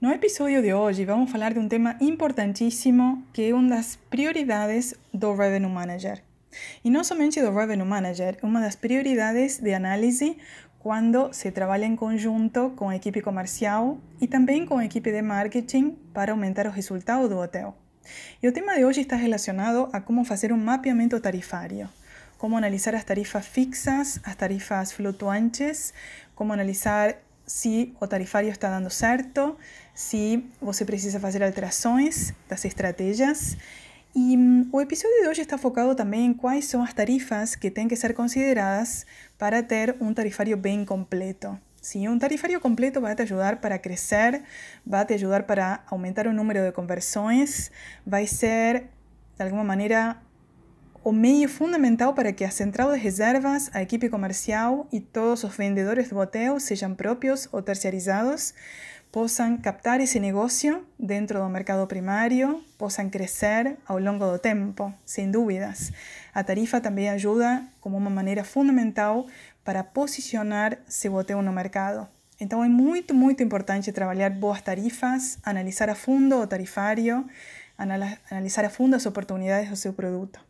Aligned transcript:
No 0.00 0.12
episódio 0.12 0.62
de 0.62 0.72
hoje 0.72 1.04
vamos 1.04 1.28
falar 1.28 1.54
de 1.54 1.58
um 1.58 1.66
tema 1.66 1.96
importantíssimo 2.00 3.26
que 3.32 3.50
é 3.50 3.52
uma 3.52 3.68
das 3.68 3.96
prioridades 3.96 4.94
do 5.12 5.34
Revenue 5.34 5.68
Manager. 5.68 6.22
E 6.84 6.88
não 6.88 7.02
somente 7.02 7.42
do 7.42 7.50
Revenue 7.50 7.84
Manager, 7.84 8.38
uma 8.44 8.60
das 8.60 8.76
prioridades 8.76 9.58
de 9.58 9.74
análise 9.74 10.38
quando 10.78 11.32
se 11.32 11.50
trabalha 11.50 11.84
em 11.84 11.96
conjunto 11.96 12.70
com 12.76 12.90
a 12.90 12.94
equipe 12.94 13.20
comercial 13.20 13.98
e 14.20 14.28
também 14.28 14.64
com 14.64 14.78
a 14.78 14.84
equipe 14.84 15.10
de 15.10 15.20
marketing 15.20 15.98
para 16.14 16.30
aumentar 16.30 16.68
os 16.68 16.74
resultados 16.76 17.28
do 17.28 17.36
hotel. 17.36 17.76
E 18.40 18.46
o 18.46 18.52
tema 18.52 18.76
de 18.76 18.84
hoje 18.84 19.00
está 19.00 19.16
relacionado 19.16 19.88
a 19.92 20.00
como 20.00 20.24
fazer 20.24 20.52
um 20.52 20.56
mapeamento 20.56 21.18
tarifário, 21.18 21.88
como 22.38 22.56
analisar 22.56 22.94
as 22.94 23.02
tarifas 23.02 23.44
fixas, 23.44 24.20
as 24.22 24.36
tarifas 24.36 24.92
flutuantes, 24.92 25.92
como 26.36 26.52
analisar 26.52 27.16
se 27.48 27.94
o 27.98 28.06
tarifário 28.06 28.50
está 28.50 28.68
dando 28.68 28.90
certo, 28.90 29.56
se 29.98 30.48
você 30.62 30.84
precisa 30.84 31.18
fazer 31.18 31.42
alterações 31.42 32.32
das 32.48 32.64
estratégias. 32.64 33.56
E 34.14 34.36
um, 34.36 34.68
o 34.70 34.80
episódio 34.80 35.22
de 35.22 35.28
hoje 35.28 35.40
está 35.40 35.58
focado 35.58 35.92
também 35.92 36.26
em 36.26 36.32
quais 36.32 36.66
são 36.66 36.84
as 36.84 36.92
tarifas 36.92 37.56
que 37.56 37.68
têm 37.68 37.88
que 37.88 37.96
ser 37.96 38.14
consideradas 38.14 39.04
para 39.36 39.60
ter 39.60 39.96
um 40.00 40.14
tarifário 40.14 40.56
bem 40.56 40.84
completo. 40.84 41.58
Sim, 41.82 42.06
um 42.06 42.16
tarifário 42.16 42.60
completo 42.60 43.00
vai 43.00 43.16
te 43.16 43.22
ajudar 43.22 43.56
para 43.56 43.76
crescer, 43.76 44.40
vai 44.86 45.04
te 45.04 45.14
ajudar 45.14 45.42
para 45.42 45.82
aumentar 45.90 46.28
o 46.28 46.32
número 46.32 46.60
de 46.60 46.70
conversões, 46.70 47.68
vai 48.06 48.24
ser, 48.24 48.84
de 49.36 49.42
alguma 49.42 49.64
maneira, 49.64 50.16
o 51.02 51.10
meio 51.10 51.48
fundamental 51.48 52.14
para 52.14 52.32
que 52.32 52.44
a 52.44 52.50
central 52.52 52.92
de 52.92 52.98
reservas, 52.98 53.68
a 53.74 53.82
equipe 53.82 54.08
comercial 54.08 54.86
e 54.92 55.00
todos 55.00 55.42
os 55.42 55.56
vendedores 55.56 56.08
do 56.08 56.18
hotel, 56.18 56.60
sejam 56.60 56.94
próprios 56.94 57.48
ou 57.50 57.62
terceirizados, 57.62 58.54
possam 59.18 59.56
captar 59.56 60.00
esse 60.00 60.20
negócio 60.20 60.86
dentro 60.96 61.40
do 61.40 61.48
mercado 61.48 61.84
primário, 61.88 62.62
possam 62.78 63.10
crescer 63.10 63.76
ao 63.84 63.98
longo 63.98 64.24
do 64.24 64.38
tempo, 64.38 64.94
sem 65.04 65.28
dúvidas. 65.28 65.90
A 66.32 66.44
tarifa 66.44 66.80
também 66.80 67.10
ajuda 67.10 67.64
como 67.80 67.96
uma 67.96 68.10
maneira 68.10 68.44
fundamental 68.44 69.26
para 69.64 69.82
posicionar 69.82 70.78
seu 70.86 71.14
hotel 71.14 71.42
no 71.42 71.52
mercado. 71.52 72.06
Então 72.38 72.62
é 72.62 72.68
muito, 72.68 73.12
muito 73.12 73.42
importante 73.42 73.90
trabalhar 73.90 74.30
boas 74.30 74.62
tarifas, 74.62 75.36
analisar 75.42 75.90
a 75.90 75.96
fundo 75.96 76.36
o 76.36 76.46
tarifário, 76.46 77.28
analisar 78.30 78.64
a 78.66 78.70
fundo 78.70 78.94
as 78.94 79.04
oportunidades 79.04 79.68
do 79.68 79.74
seu 79.74 79.92
produto. 79.92 80.47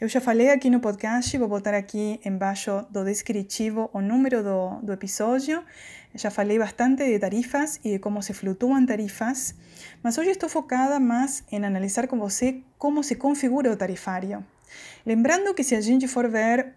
Eu 0.00 0.08
já 0.08 0.20
falei 0.20 0.50
aqui 0.50 0.70
no 0.70 0.80
podcast, 0.80 1.36
vou 1.36 1.48
botar 1.48 1.74
aqui 1.74 2.20
embaixo 2.24 2.86
do 2.90 3.04
descritivo 3.04 3.90
o 3.92 4.00
número 4.00 4.42
do, 4.42 4.80
do 4.82 4.92
episódio. 4.92 5.62
Já 6.14 6.30
falei 6.30 6.58
bastante 6.58 7.04
de 7.04 7.18
tarifas 7.18 7.78
e 7.84 7.92
de 7.92 7.98
como 7.98 8.22
se 8.22 8.32
flutuam 8.32 8.84
tarifas, 8.86 9.54
mas 10.02 10.16
hoje 10.18 10.30
estou 10.30 10.48
focada 10.48 10.98
mais 10.98 11.44
em 11.52 11.64
analisar 11.64 12.08
com 12.08 12.18
você 12.18 12.62
como 12.78 13.02
se 13.04 13.16
configura 13.16 13.70
o 13.70 13.76
tarifário. 13.76 14.44
Lembrando 15.04 15.54
que 15.54 15.62
se 15.62 15.74
a 15.74 15.80
gente 15.80 16.08
for 16.08 16.28
ver 16.28 16.74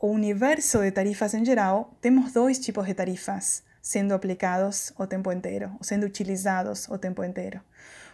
o 0.00 0.08
universo 0.08 0.80
de 0.80 0.90
tarifas 0.90 1.34
em 1.34 1.44
geral, 1.44 1.96
temos 2.00 2.32
dois 2.32 2.58
tipos 2.58 2.86
de 2.86 2.94
tarifas 2.94 3.62
sendo 3.80 4.12
aplicados 4.12 4.92
o 4.98 5.06
tempo 5.06 5.32
inteiro, 5.32 5.70
ou 5.78 5.82
sendo 5.82 6.04
utilizados 6.04 6.88
o 6.88 6.98
tempo 6.98 7.24
inteiro. 7.24 7.60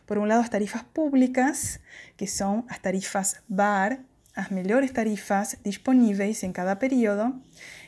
Por 0.06 0.18
un 0.18 0.28
lado, 0.28 0.42
las 0.42 0.50
tarifas 0.50 0.84
públicas, 0.84 1.80
que 2.16 2.26
son 2.26 2.66
las 2.68 2.80
tarifas 2.80 3.42
VAR, 3.48 4.00
las 4.36 4.50
mejores 4.50 4.92
tarifas 4.92 5.58
disponibles 5.64 6.42
en 6.44 6.52
cada 6.52 6.78
periodo. 6.78 7.40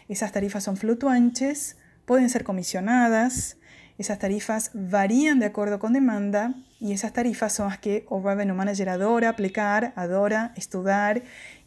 Esas 0.08 0.32
tarifas 0.32 0.64
son 0.64 0.76
fluctuantes, 0.76 1.76
pueden 2.04 2.30
ser 2.30 2.44
comisionadas, 2.44 3.58
esas 3.98 4.18
tarifas 4.18 4.70
varían 4.74 5.38
de 5.40 5.46
acuerdo 5.46 5.78
con 5.78 5.94
demanda 5.94 6.54
y 6.78 6.92
esas 6.92 7.12
tarifas 7.12 7.54
son 7.54 7.68
las 7.68 7.78
que 7.78 8.04
o 8.08 8.22
Revenue 8.22 8.54
Manager 8.54 8.90
adora 8.90 9.30
aplicar, 9.30 9.92
adora 9.96 10.52
estudiar 10.56 11.22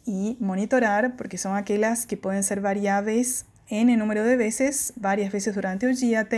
y 0.06 0.36
monitorar, 0.40 1.16
porque 1.16 1.38
son 1.38 1.56
aquellas 1.56 2.06
que 2.06 2.16
pueden 2.16 2.44
ser 2.44 2.60
variables 2.60 3.46
en 3.68 3.90
el 3.90 3.98
número 3.98 4.24
de 4.24 4.36
veces, 4.36 4.92
varias 4.96 5.32
veces 5.32 5.54
durante 5.54 5.90
el 5.90 5.96
GAT 5.96 6.32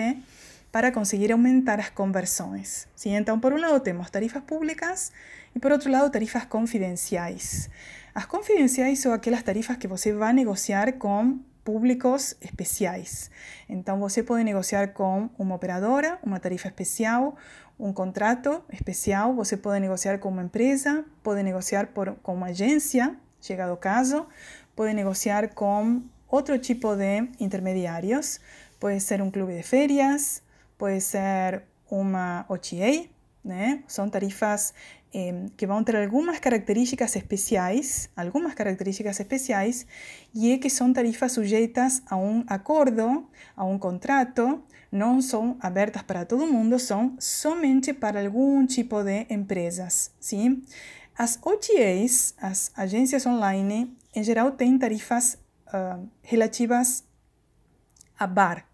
para 0.73 0.91
conseguir 0.91 1.31
aumentar 1.31 1.79
as 1.79 1.91
conversões. 1.91 2.89
Sim? 2.97 3.13
Por 3.41 3.53
um 3.53 3.61
lado, 3.61 3.79
temos 3.79 4.11
tarifas 4.11 4.43
públicas 4.43 5.13
e, 5.55 5.61
por 5.61 5.71
outro 5.71 5.91
lado, 5.91 6.11
tarifas 6.11 6.47
confidenciais. 6.47 7.69
As 8.15 8.25
confidenciais 8.25 8.99
são 8.99 9.13
aquelas 9.13 9.43
tarifas 9.43 9.77
que 9.77 9.87
você 9.87 10.13
vai 10.15 10.33
negociar 10.33 10.95
com 10.95 11.39
públicos 11.63 12.35
especiais. 12.41 13.31
Então, 13.69 14.01
você 14.01 14.23
pode 14.23 14.45
negociar 14.45 14.89
com 14.89 15.29
uma 15.39 15.55
operadora 15.55 16.19
uma 16.25 16.41
tarifa 16.41 16.69
especial, 16.69 17.37
um 17.79 17.93
contrato 17.93 18.65
especial, 18.73 19.35
você 19.35 19.57
pode 19.57 19.79
negociar 19.81 20.19
com 20.19 20.31
uma 20.31 20.43
empresa, 20.43 21.05
pode 21.23 21.43
negociar 21.43 21.89
por, 21.89 22.15
com 22.23 22.35
uma 22.35 22.47
agência, 22.47 23.15
chegado 23.41 23.73
o 23.73 23.77
caso, 23.77 24.27
pode 24.75 24.95
negociar 24.95 25.49
com 25.55 26.03
outro 26.29 26.59
tipo 26.59 26.97
de 26.97 27.29
intermediários, 27.39 28.41
pode 28.81 29.01
ser 29.01 29.21
um 29.21 29.31
clube 29.31 29.55
de 29.55 29.63
férias, 29.63 30.43
pode 30.83 31.01
ser 31.01 31.63
uma 31.89 32.45
OTA, 32.49 33.09
né? 33.45 33.85
São 33.87 34.11
tarifas 34.11 34.75
eh, 35.15 35.47
que 35.57 35.65
vão 35.65 35.85
ter 35.85 35.95
algumas 35.95 36.41
características 36.41 37.15
especiais, 37.15 38.11
algumas 38.17 38.53
características 38.53 39.21
especiais, 39.21 39.87
e 40.35 40.51
é 40.51 40.59
que 40.59 40.69
são 40.69 40.93
tarifas 40.93 41.31
sujeitas 41.31 42.03
a 42.11 42.17
um 42.17 42.43
acordo, 42.49 43.29
a 43.57 43.65
um 43.65 43.79
contrato, 43.79 44.61
não 44.91 45.23
são 45.23 45.57
abertas 45.61 46.03
para 46.03 46.25
todo 46.25 46.49
mundo, 46.49 46.81
são 46.81 47.15
somente 47.21 47.93
para 47.93 48.21
algum 48.21 48.67
tipo 48.67 49.05
de 49.05 49.25
empresas, 49.31 50.11
sim? 50.19 50.65
As 51.17 51.39
OTAs, 51.41 52.35
as 52.39 52.73
agências 52.77 53.25
online, 53.25 53.97
em 54.13 54.25
geral 54.25 54.51
têm 54.51 54.77
tarifas 54.77 55.39
uh, 55.69 56.09
relativas 56.25 57.05
a 58.19 58.27
bar, 58.27 58.72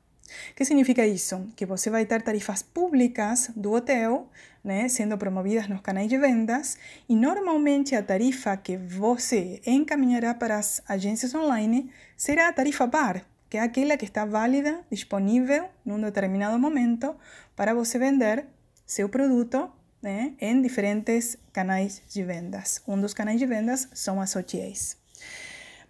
o 0.51 0.55
que 0.55 0.65
significa 0.65 1.07
isso? 1.07 1.47
Que 1.57 1.67
você 1.67 1.91
vai 1.91 2.05
ter 2.05 2.23
tarifas 2.23 2.63
públicas 2.63 3.51
do 3.57 3.73
hotel, 3.73 4.29
né, 4.63 4.89
sendo 4.89 5.17
promovidas 5.17 5.69
nos 5.69 5.81
canais 5.81 6.09
de 6.09 6.19
vendas, 6.19 6.77
e 7.09 7.17
normalmente 7.17 7.95
a 7.95 8.03
tarifa 8.03 8.57
que 8.57 8.77
você 8.77 9.61
encaminhará 9.67 10.35
para 10.35 10.59
as 10.59 10.83
agências 10.89 11.35
online 11.35 11.91
será 12.17 12.49
a 12.49 12.53
tarifa 12.53 12.87
bar, 12.87 13.25
que 13.49 13.57
é 13.57 13.61
aquela 13.61 13.97
que 13.97 14.05
está 14.05 14.25
válida, 14.25 14.81
disponível 14.91 15.69
num 15.85 16.01
determinado 16.01 16.59
momento 16.59 17.17
para 17.57 17.75
você 17.75 17.99
vender 17.99 18.45
seu 18.87 19.09
produto 19.09 19.71
né, 20.03 20.35
em 20.41 20.61
diferentes 20.63 21.37
canais 21.53 22.03
de 22.09 22.23
vendas. 22.23 22.83
Um 22.87 23.01
dos 23.01 23.15
canais 23.15 23.39
de 23.39 23.47
vendas 23.47 23.89
são 23.93 24.21
as 24.21 24.35
OTAs. 24.37 24.97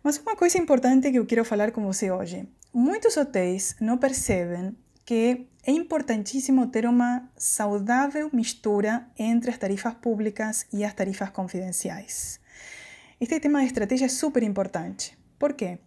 Mas 0.03 0.19
uma 0.19 0.36
coisa 0.36 0.59
importante 0.59 1.10
que 1.10 1.19
eu 1.19 1.26
quero 1.26 1.44
falar 1.44 1.72
com 1.72 1.84
você 1.84 2.10
hoje. 2.10 2.48
Muitos 2.72 3.16
hotéis 3.16 3.75
não 3.81 3.98
percebem 3.98 4.76
que 5.04 5.47
é 5.66 5.70
importantíssimo 5.70 6.66
ter 6.66 6.86
uma 6.86 7.28
saudável 7.36 8.31
mistura 8.32 9.06
entre 9.19 9.50
as 9.50 9.58
tarifas 9.58 9.94
públicas 9.94 10.66
e 10.72 10.84
as 10.84 10.94
tarifas 10.94 11.31
confidenciais. 11.31 12.38
Este 13.20 13.41
tema 13.41 13.60
de 13.60 13.66
estratégia 13.66 14.06
é 14.06 14.08
super 14.08 14.42
importante. 14.42 15.16
Por 15.38 15.54
quê? 15.54 15.78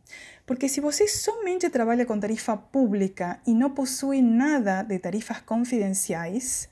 Porque 0.45 0.67
se 0.67 0.81
você 0.81 1.07
somente 1.07 1.69
trabalha 1.69 2.05
com 2.05 2.19
tarifa 2.19 2.57
pública 2.57 3.39
e 3.45 3.53
não 3.53 3.69
possui 3.69 4.21
nada 4.21 4.81
de 4.83 4.97
tarifas 4.97 5.39
confidenciais, 5.41 6.67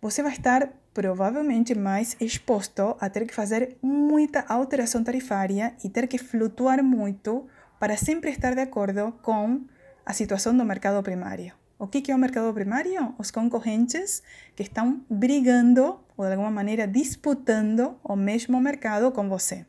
você 0.00 0.22
vai 0.22 0.32
estar 0.32 0.72
provavelmente 0.92 1.74
mais 1.74 2.16
exposto 2.20 2.96
a 3.00 3.08
ter 3.08 3.26
que 3.26 3.34
fazer 3.34 3.76
muita 3.82 4.40
alteração 4.48 5.04
tarifária 5.04 5.74
e 5.84 5.88
ter 5.88 6.06
que 6.06 6.18
flutuar 6.18 6.82
muito 6.82 7.46
para 7.78 7.96
sempre 7.96 8.30
estar 8.30 8.54
de 8.54 8.60
acordo 8.60 9.12
com 9.22 9.62
a 10.04 10.12
situação 10.12 10.56
do 10.56 10.64
mercado 10.64 11.02
primário. 11.02 11.52
O 11.78 11.86
que 11.86 12.10
é 12.10 12.14
o 12.14 12.18
mercado 12.18 12.52
primário? 12.52 13.14
Os 13.18 13.30
concorrentes 13.30 14.22
que 14.54 14.62
estão 14.62 15.00
brigando 15.08 16.00
ou 16.16 16.26
de 16.26 16.32
alguma 16.32 16.50
maneira 16.50 16.86
disputando 16.86 17.96
o 18.04 18.14
mesmo 18.16 18.60
mercado 18.60 19.10
com 19.12 19.28
você. 19.28 19.64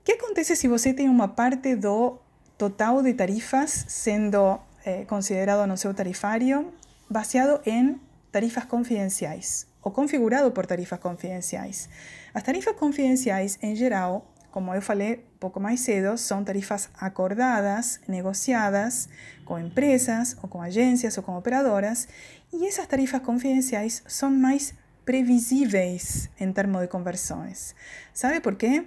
O 0.00 0.04
que 0.04 0.12
acontece 0.12 0.54
se 0.54 0.68
você 0.68 0.94
tem 0.94 1.08
uma 1.08 1.26
parte 1.26 1.74
do 1.74 2.18
total 2.56 3.02
de 3.02 3.14
tarifas 3.14 3.84
sendo 3.88 4.60
eh, 4.84 5.04
considerado 5.06 5.66
no 5.66 5.76
seu 5.76 5.92
tarifário 5.92 6.72
baseado 7.10 7.60
em 7.66 8.00
tarifas 8.30 8.64
confidenciais 8.64 9.66
ou 9.82 9.90
configurado 9.90 10.50
por 10.52 10.66
tarifas 10.66 10.98
confidenciais? 10.98 11.88
As 12.34 12.42
tarifas 12.42 12.76
confidenciais, 12.76 13.58
em 13.62 13.74
geral, 13.74 14.32
como 14.50 14.74
eu 14.74 14.82
falei 14.82 15.24
pouco 15.38 15.60
mais 15.60 15.80
cedo, 15.80 16.16
são 16.16 16.42
tarifas 16.42 16.88
acordadas, 16.98 18.00
negociadas 18.08 19.08
com 19.44 19.58
empresas 19.58 20.36
ou 20.42 20.48
com 20.48 20.60
agências 20.60 21.16
ou 21.16 21.22
com 21.22 21.36
operadoras, 21.36 22.08
e 22.52 22.66
essas 22.66 22.86
tarifas 22.86 23.20
confidenciais 23.22 24.02
são 24.06 24.30
mais 24.30 24.74
previsíveis 25.04 26.28
em 26.38 26.52
termos 26.52 26.82
de 26.82 26.88
conversões. 26.88 27.74
Sabe 28.12 28.40
por 28.40 28.56
quê? 28.56 28.84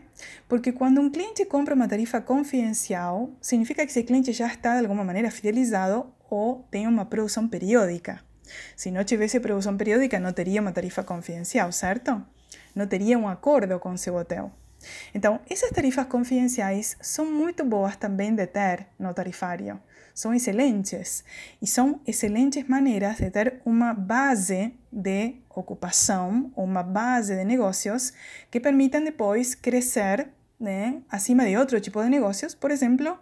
Porque 0.47 0.71
quando 0.71 1.01
um 1.01 1.09
cliente 1.09 1.45
compra 1.45 1.73
uma 1.73 1.87
tarifa 1.87 2.21
confidencial, 2.21 3.31
significa 3.41 3.83
que 3.85 3.91
esse 3.91 4.03
cliente 4.03 4.31
já 4.31 4.47
está 4.47 4.77
de 4.77 4.85
alguma 4.85 5.03
maneira 5.03 5.31
fidelizado 5.31 6.13
ou 6.29 6.63
tem 6.69 6.85
uma 6.85 7.05
produção 7.05 7.47
periódica. 7.47 8.19
Se 8.75 8.91
não 8.91 9.03
tivesse 9.03 9.39
produção 9.39 9.77
periódica, 9.77 10.19
não 10.19 10.33
teria 10.33 10.61
uma 10.61 10.71
tarifa 10.71 11.03
confidencial, 11.03 11.71
certo? 11.71 12.21
Não 12.75 12.87
teria 12.87 13.17
um 13.17 13.27
acordo 13.27 13.79
com 13.79 13.95
seu 13.97 14.15
hotel. 14.15 14.51
Então, 15.13 15.39
essas 15.49 15.69
tarifas 15.71 16.07
confidenciais 16.07 16.97
são 17.01 17.25
muito 17.25 17.63
boas 17.63 17.95
também 17.95 18.33
de 18.33 18.47
ter 18.47 18.87
no 18.97 19.13
tarifário. 19.13 19.79
São 20.13 20.33
excelentes 20.33 21.23
e 21.61 21.67
são 21.67 22.01
excelentes 22.05 22.67
maneiras 22.67 23.17
de 23.17 23.29
ter 23.29 23.61
uma 23.65 23.93
base 23.93 24.73
de 24.91 25.35
ocupação, 25.49 26.51
uma 26.55 26.83
base 26.83 27.35
de 27.35 27.43
negócios 27.45 28.13
que 28.49 28.59
permitam 28.59 29.03
depois 29.03 29.55
crescer 29.55 30.27
né, 30.59 31.01
acima 31.09 31.45
de 31.45 31.57
outro 31.57 31.79
tipo 31.79 32.01
de 32.03 32.09
negócios, 32.09 32.53
por 32.53 32.71
exemplo, 32.71 33.17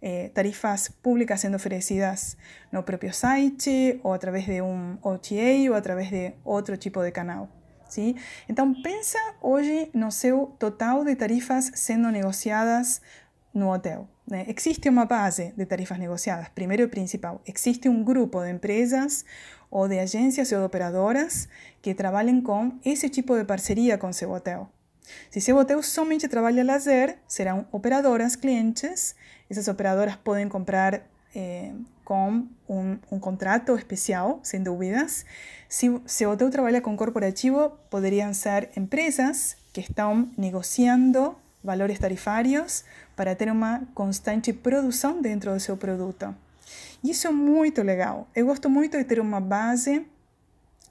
eh, 0.00 0.30
tarifas 0.34 0.88
públicas 0.88 1.40
sendo 1.40 1.56
oferecidas 1.56 2.36
no 2.72 2.82
próprio 2.82 3.12
site, 3.12 4.00
ou 4.02 4.12
através 4.12 4.46
de 4.46 4.62
um 4.62 4.98
OTA, 5.02 5.70
ou 5.70 5.74
através 5.74 6.10
de 6.10 6.32
outro 6.44 6.76
tipo 6.76 7.02
de 7.02 7.10
canal. 7.10 7.48
Sim? 7.88 8.14
Então, 8.48 8.74
pensa 8.82 9.18
hoje 9.40 9.90
no 9.94 10.12
seu 10.12 10.54
total 10.58 11.04
de 11.04 11.16
tarifas 11.16 11.70
sendo 11.74 12.10
negociadas 12.10 13.00
no 13.52 13.72
hotel. 13.72 14.06
Né? 14.26 14.44
Existe 14.46 14.88
uma 14.90 15.06
base 15.06 15.54
de 15.56 15.64
tarifas 15.64 15.98
negociadas, 15.98 16.48
primeiro 16.50 16.82
e 16.82 16.88
principal. 16.88 17.40
Existe 17.46 17.88
um 17.88 18.04
grupo 18.04 18.42
de 18.42 18.50
empresas 18.50 19.24
ou 19.70 19.88
de 19.88 19.98
agências 19.98 20.52
ou 20.52 20.58
de 20.58 20.64
operadoras 20.64 21.48
que 21.80 21.94
trabalhem 21.94 22.40
com 22.42 22.78
esse 22.84 23.08
tipo 23.08 23.36
de 23.36 23.44
parceria 23.44 23.96
com 23.96 24.12
seu 24.12 24.30
hotel. 24.30 24.70
Se 25.30 25.40
seu 25.40 25.56
hotel 25.56 25.82
somente 25.82 26.28
trabalha 26.28 26.64
lazer, 26.64 27.18
serão 27.26 27.66
operadoras 27.72 28.36
clientes. 28.36 29.14
Essas 29.50 29.68
operadoras 29.68 30.16
podem 30.16 30.48
comprar 30.48 31.02
eh, 31.34 31.72
com 32.04 32.46
um, 32.68 32.98
um, 33.10 33.18
contrato 33.18 33.76
especial, 33.76 34.40
sem 34.42 34.62
dúvidas. 34.62 35.24
Se 35.68 36.00
seu 36.06 36.30
hotel 36.30 36.50
trabalha 36.50 36.80
com 36.80 36.96
corporativo, 36.96 37.70
poderiam 37.90 38.32
ser 38.32 38.70
empresas 38.76 39.56
que 39.72 39.80
estão 39.80 40.28
negociando 40.36 41.36
valores 41.62 41.98
tarifários 41.98 42.84
para 43.14 43.34
ter 43.34 43.50
uma 43.50 43.82
constante 43.94 44.52
produção 44.52 45.20
dentro 45.20 45.52
do 45.52 45.60
seu 45.60 45.76
produto. 45.76 46.34
Isso 47.02 47.26
é 47.26 47.30
muito 47.30 47.82
legal. 47.82 48.26
Eu 48.34 48.46
gosto 48.46 48.68
muito 48.68 48.96
de 48.96 49.04
ter 49.04 49.20
uma 49.20 49.40
base 49.40 50.06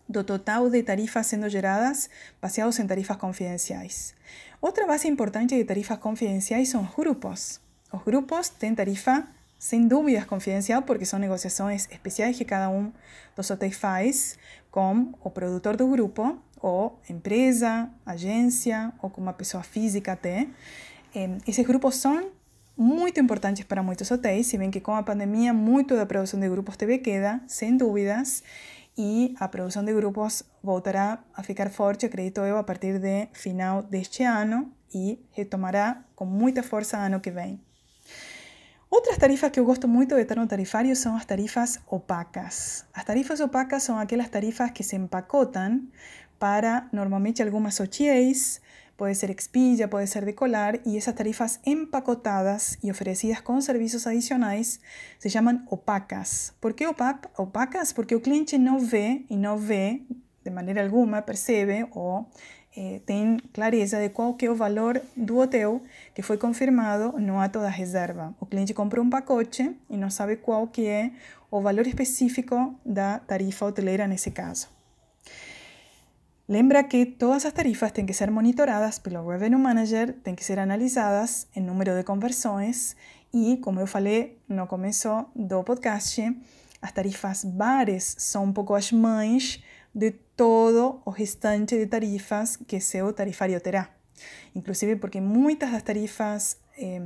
do 0.08 0.24
total 0.24 0.70
de 0.70 0.82
tarifas 0.84 1.28
sendo 1.28 1.50
geradas 1.50 2.10
baseados 2.42 2.80
em 2.80 2.88
tarifas 2.88 3.18
confidenciais. 3.18 4.14
Outra 4.62 4.88
base 4.88 5.08
importante 5.08 5.56
de 5.56 5.64
tarifas 5.64 5.98
confidenciais 5.98 6.70
são 6.70 6.84
os 6.84 6.96
grupos. 6.96 7.60
Os 7.92 8.04
grupos 8.04 8.50
têm 8.50 8.74
tarifa 8.74 9.28
sem 9.60 9.88
dúvidas 9.88 10.26
confidencial, 10.26 10.84
porque 10.84 11.06
são 11.06 11.20
negociações 11.20 11.88
especiais 11.92 12.38
que 12.38 12.46
cada 12.46 12.70
um 12.70 12.92
dos 13.36 13.50
hotéis 13.50 13.76
faz 13.76 14.38
com 14.70 15.14
o 15.24 15.30
produtor 15.30 15.76
do 15.76 15.88
grupo, 15.88 16.38
ou 16.62 17.00
empresa, 17.10 17.90
agência, 18.06 18.92
ou 19.02 19.10
com 19.10 19.22
uma 19.22 19.34
pessoa 19.34 19.64
física 19.64 20.14
até. 20.14 20.48
Esses 21.48 21.66
grupos 21.66 21.96
são 21.96 22.32
muito 22.76 23.20
importantes 23.20 23.64
para 23.64 23.82
muitos 23.82 24.10
hotéis, 24.12 24.46
se 24.48 24.58
bem 24.58 24.70
que 24.70 24.80
com 24.80 24.94
a 24.94 25.02
pandemia 25.02 25.52
muito 25.54 25.96
da 25.96 26.06
produção 26.06 26.40
de 26.40 26.48
grupos 26.48 26.78
teve 26.78 27.00
queda, 27.00 27.42
sem 27.48 27.76
dúvidas, 27.76 28.44
e 28.98 29.36
a 29.40 29.48
produção 29.48 29.84
de 29.84 29.94
grupos 29.94 30.44
voltará 30.64 31.20
a 31.34 31.44
ficar 31.44 31.70
forte, 31.70 32.06
acredito 32.06 32.42
eu, 32.42 32.58
a 32.58 32.64
partir 32.64 33.00
de 33.00 33.28
final 33.32 33.84
deste 33.84 34.24
ano 34.24 34.74
e 34.94 35.20
retomará 35.32 36.04
com 36.16 36.26
muita 36.26 36.64
força 36.64 36.98
ano 36.98 37.20
que 37.20 37.30
vem. 37.30 37.62
Outras 38.90 39.18
tarifas 39.18 39.52
que 39.52 39.60
eu 39.60 39.66
gosto 39.66 39.88
muito 39.88 40.16
de 40.16 40.26
ter 40.26 40.38
no 40.38 40.48
tarifário 40.48 40.96
são 40.96 41.16
as 41.16 41.26
tarifas 41.26 41.80
opacas. 41.88 42.86
As 42.94 43.04
tarifas 43.04 43.42
opacas 43.42 43.84
são 43.84 44.00
aquelas 44.00 44.30
tarifas 44.30 44.72
que 44.72 44.82
se 44.82 44.96
empacotam 44.96 45.88
para 46.40 46.88
normalmente 46.92 47.44
algumas 47.44 47.80
OTAs, 47.80 48.62
pode 48.98 49.16
ser 49.16 49.30
Expedia, 49.30 49.88
pode 49.88 50.08
ser 50.08 50.26
Decolar, 50.26 50.80
e 50.86 50.98
essas 50.98 51.14
tarifas 51.14 51.60
empacotadas 51.66 52.78
e 52.84 52.90
oferecidas 52.90 53.40
com 53.40 53.62
serviços 53.62 54.08
adicionais 54.08 54.80
se 55.20 55.30
chamam 55.30 55.62
opacas. 55.70 56.54
Por 56.60 56.74
que 56.74 56.86
opacas? 56.88 57.94
Porque 57.94 58.16
o 58.16 58.20
cliente 58.20 58.58
não 58.58 58.80
vê 58.80 59.24
e 59.30 59.38
não 59.38 59.58
vê 59.58 60.02
de 60.44 60.50
maneira 60.50 60.84
alguma, 60.84 61.22
percebe 61.22 61.88
ou 61.92 62.26
eh, 62.76 63.02
tem 63.06 63.38
clareza 63.54 64.00
de 64.00 64.10
qual 64.10 64.36
é 64.42 64.50
o 64.50 64.56
valor 64.56 65.02
do 65.16 65.38
hotel 65.38 65.82
que 66.16 66.22
foi 66.22 66.38
confirmado 66.38 67.20
no 67.20 67.40
ato 67.40 67.60
da 67.60 67.70
reserva. 67.70 68.36
O 68.40 68.46
cliente 68.46 68.74
compra 68.74 69.02
um 69.02 69.10
pacote 69.10 69.76
e 69.90 69.98
não 69.98 70.10
sabe 70.10 70.38
qual 70.38 70.68
que 70.68 70.88
é 70.88 71.12
o 71.52 71.62
valor 71.62 71.86
específico 71.86 72.76
da 72.86 73.20
tarifa 73.20 73.66
hoteleira 73.66 74.08
nesse 74.08 74.32
caso. 74.32 74.77
Lembra 76.50 76.86
que 76.86 77.06
todas 77.06 77.46
as 77.46 77.52
tarifas 77.52 77.92
têm 77.92 78.06
que 78.06 78.14
ser 78.14 78.32
monitoradas 78.32 79.00
pelo 79.00 79.28
Revenue 79.28 79.60
Manager, 79.60 80.14
têm 80.24 80.34
que 80.34 80.46
ser 80.46 80.60
analisadas 80.60 81.46
em 81.54 81.62
número 81.62 81.94
de 81.94 82.06
conversões 82.06 82.96
e, 83.34 83.58
como 83.58 83.82
eu 83.82 83.88
falei 83.88 84.40
no 84.48 84.66
começo 84.66 85.26
do 85.36 85.62
podcast, 85.66 86.24
as 86.82 86.92
tarifas 86.94 87.44
bares 87.44 88.16
são 88.18 88.46
um 88.46 88.54
pouco 88.54 88.76
as 88.76 88.94
mães 88.94 89.62
de 89.94 90.12
todo 90.38 91.02
o 91.04 91.10
restante 91.10 91.76
de 91.76 91.86
tarifas 91.86 92.56
que 92.56 92.80
seu 92.80 93.12
tarifário 93.12 93.60
terá. 93.60 93.90
Inclusive 94.56 94.96
porque 94.96 95.20
muitas 95.20 95.70
das 95.70 95.84
tarifas 95.84 96.62
eh, 96.78 97.02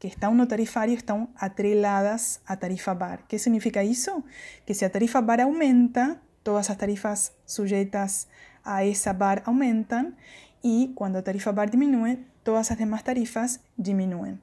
que 0.00 0.08
estão 0.08 0.34
no 0.34 0.44
tarifário 0.44 0.94
estão 0.94 1.28
atreladas 1.36 2.40
à 2.44 2.56
tarifa 2.56 2.92
bar. 2.96 3.24
Que 3.28 3.38
significa 3.38 3.84
isso? 3.84 4.24
Que 4.66 4.74
se 4.74 4.84
a 4.84 4.90
tarifa 4.90 5.22
bar 5.22 5.40
aumenta, 5.40 6.20
todas 6.42 6.68
as 6.68 6.76
tarifas 6.76 7.32
sujeitas 7.46 8.26
a 8.26 8.51
essa 8.64 9.12
bar 9.12 9.42
aumentam 9.44 10.12
e 10.62 10.92
quando 10.94 11.16
a 11.16 11.22
tarifa 11.22 11.52
bar 11.52 11.68
diminui, 11.68 12.18
todas 12.44 12.70
as 12.70 12.78
demais 12.78 13.02
tarifas 13.02 13.60
diminuem. 13.78 14.38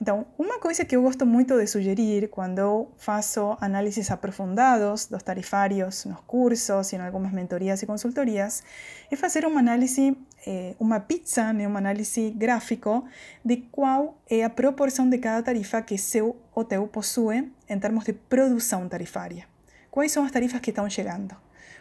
Então, 0.00 0.26
uma 0.38 0.58
coisa 0.58 0.84
que 0.84 0.94
eu 0.96 1.02
gosto 1.02 1.24
muito 1.24 1.58
de 1.58 1.66
sugerir 1.66 2.28
quando 2.28 2.88
faço 2.98 3.56
análises 3.60 4.10
aprofundados 4.10 5.06
dos 5.06 5.22
tarifários 5.22 6.04
nos 6.04 6.20
cursos 6.20 6.92
e 6.92 6.96
em 6.96 7.00
algumas 7.00 7.32
mentorias 7.32 7.82
e 7.82 7.86
consultorias 7.86 8.62
é 9.10 9.16
fazer 9.16 9.46
uma 9.46 9.60
análise, 9.60 10.16
eh, 10.46 10.74
uma 10.78 11.00
pizza, 11.00 11.52
né, 11.52 11.66
uma 11.66 11.78
análise 11.78 12.30
gráfico 12.30 13.04
de 13.44 13.56
qual 13.72 14.18
é 14.28 14.44
a 14.44 14.50
proporção 14.50 15.08
de 15.08 15.18
cada 15.18 15.42
tarifa 15.42 15.80
que 15.80 15.96
seu 15.96 16.36
hotel 16.54 16.86
possui 16.88 17.50
em 17.68 17.78
termos 17.78 18.04
de 18.04 18.12
produção 18.12 18.88
tarifária. 18.88 19.46
Quais 19.90 20.12
são 20.12 20.24
as 20.24 20.30
tarifas 20.30 20.60
que 20.60 20.70
estão 20.70 20.90
chegando? 20.90 21.34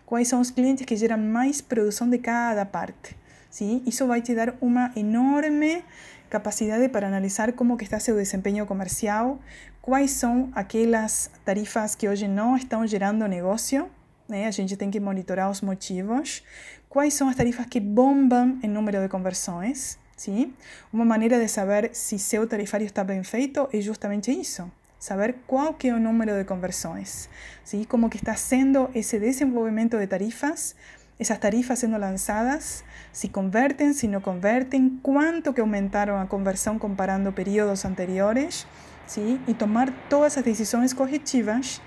Quais 0.05 0.27
são 0.27 0.41
os 0.41 0.51
clientes 0.51 0.85
que 0.85 0.95
geram 0.95 1.17
mais 1.17 1.61
produção 1.61 2.09
de 2.09 2.17
cada 2.17 2.65
parte? 2.65 3.15
Sim? 3.49 3.81
Isso 3.85 4.05
vai 4.07 4.21
te 4.21 4.33
dar 4.33 4.55
uma 4.59 4.91
enorme 4.95 5.83
capacidade 6.29 6.89
para 6.89 7.07
analisar 7.07 7.53
como 7.53 7.77
que 7.77 7.83
está 7.83 7.99
seu 7.99 8.15
desempenho 8.15 8.65
comercial, 8.65 9.39
quais 9.81 10.11
são 10.11 10.51
aquelas 10.55 11.29
tarifas 11.45 11.93
que 11.93 12.09
hoje 12.09 12.27
não 12.27 12.57
estão 12.57 12.87
gerando 12.87 13.27
negócio, 13.27 13.87
né? 14.27 14.47
a 14.47 14.51
gente 14.51 14.75
tem 14.75 14.89
que 14.89 14.99
monitorar 14.99 15.51
os 15.51 15.61
motivos, 15.61 16.43
quais 16.89 17.13
são 17.13 17.29
as 17.29 17.35
tarifas 17.35 17.67
que 17.67 17.79
bombam 17.79 18.57
em 18.63 18.67
número 18.67 18.99
de 18.99 19.07
conversões, 19.09 19.99
sim? 20.17 20.53
Uma 20.91 21.05
maneira 21.05 21.39
de 21.39 21.47
saber 21.47 21.91
se 21.93 22.17
seu 22.17 22.47
tarifário 22.47 22.85
está 22.85 23.03
bem 23.03 23.23
feito 23.23 23.69
é 23.71 23.79
justamente 23.79 24.31
isso, 24.31 24.71
saber 25.03 25.35
qual 25.45 25.73
que 25.73 25.91
número 25.91 26.37
de 26.37 26.45
conversões, 26.45 27.29
sim? 27.61 27.83
Como 27.83 28.09
que 28.09 28.15
está 28.15 28.35
sendo 28.35 28.89
esse 28.95 29.19
desenvolvimento 29.19 29.97
de 29.97 30.07
tarifas, 30.07 30.77
essas 31.19 31.37
tarifas 31.39 31.79
sendo 31.79 31.97
lançadas, 31.97 32.85
se 33.11 33.27
convertem, 33.27 33.91
se 33.91 34.07
não 34.07 34.21
convertem, 34.21 34.97
quanto 35.03 35.51
que 35.51 35.59
aumentaram 35.59 36.17
a 36.21 36.25
conversão 36.25 36.79
comparando 36.79 37.33
períodos 37.33 37.83
anteriores, 37.83 38.65
sim? 39.05 39.41
e 39.45 39.53
tomar 39.53 39.91
todas 40.09 40.37
as 40.37 40.43
decisões 40.45 40.93
corretivas, 40.93 41.81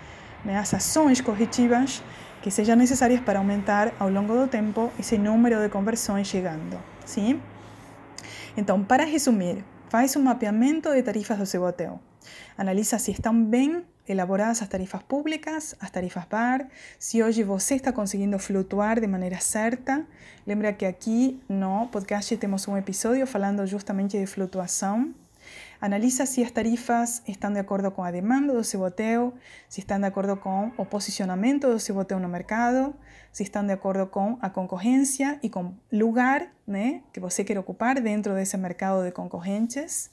né, 0.44 0.58
ações 0.58 1.22
corretivas 1.22 2.02
que 2.42 2.50
sejam 2.50 2.76
necessárias 2.76 3.20
para 3.22 3.38
aumentar 3.38 3.94
ao 3.98 4.10
longo 4.10 4.34
do 4.36 4.46
tempo 4.46 4.92
esse 5.00 5.16
número 5.16 5.62
de 5.62 5.70
conversões 5.70 6.26
chegando. 6.26 6.78
Sim? 7.06 7.40
Então, 8.58 8.84
para 8.84 9.04
resumir, 9.04 9.64
faz 9.96 10.14
um 10.14 10.22
mapeamento 10.22 10.92
de 10.92 11.02
tarifas 11.02 11.38
do 11.38 11.46
seu 11.46 11.62
hotel. 11.62 11.98
Analisa 12.58 12.98
se 12.98 13.12
estão 13.12 13.34
bem 13.42 13.82
elaboradas 14.06 14.60
as 14.60 14.68
tarifas 14.68 15.02
públicas, 15.02 15.74
as 15.80 15.90
tarifas 15.90 16.26
bar, 16.26 16.68
se 16.98 17.22
hoje 17.22 17.42
você 17.42 17.76
está 17.76 17.90
conseguindo 17.94 18.38
flutuar 18.38 19.00
de 19.00 19.06
maneira 19.06 19.40
certa. 19.40 20.04
Lembra 20.46 20.70
que 20.74 20.84
aqui 20.84 21.40
no 21.48 21.88
podcast 21.88 22.36
temos 22.36 22.68
um 22.68 22.76
episódio 22.76 23.26
falando 23.26 23.66
justamente 23.66 24.18
de 24.18 24.26
flutuação. 24.26 25.14
Analisa 25.80 26.24
se 26.26 26.42
as 26.42 26.50
tarifas 26.50 27.22
estão 27.28 27.52
de 27.52 27.58
acordo 27.58 27.90
com 27.90 28.02
a 28.02 28.10
demanda 28.10 28.52
do 28.52 28.64
seu 28.64 28.82
hotel, 28.82 29.34
se 29.68 29.80
estão 29.80 29.98
de 29.98 30.06
acordo 30.06 30.36
com 30.36 30.72
o 30.76 30.86
posicionamento 30.86 31.68
do 31.68 31.78
seu 31.78 31.96
hotel 31.96 32.18
no 32.18 32.28
mercado, 32.28 32.94
se 33.32 33.42
estão 33.42 33.64
de 33.66 33.72
acordo 33.72 34.06
com 34.06 34.38
a 34.40 34.48
concorrência 34.48 35.38
e 35.42 35.50
com 35.50 35.74
lugar 35.92 36.48
né, 36.66 37.02
que 37.12 37.20
você 37.20 37.44
quer 37.44 37.58
ocupar 37.58 38.00
dentro 38.00 38.34
desse 38.34 38.56
mercado 38.56 39.04
de 39.04 39.12
concorrentes. 39.12 40.10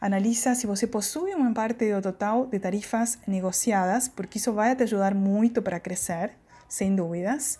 Analisa 0.00 0.54
se 0.54 0.66
você 0.66 0.86
possui 0.86 1.34
uma 1.34 1.52
parte 1.54 1.90
do 1.92 2.02
total 2.02 2.46
de 2.46 2.58
tarifas 2.58 3.18
negociadas, 3.26 4.08
porque 4.08 4.38
isso 4.38 4.52
vai 4.52 4.74
te 4.76 4.82
ajudar 4.82 5.14
muito 5.14 5.62
para 5.62 5.80
crescer. 5.80 6.32
sem 6.68 6.96
dúvidas. 6.96 7.58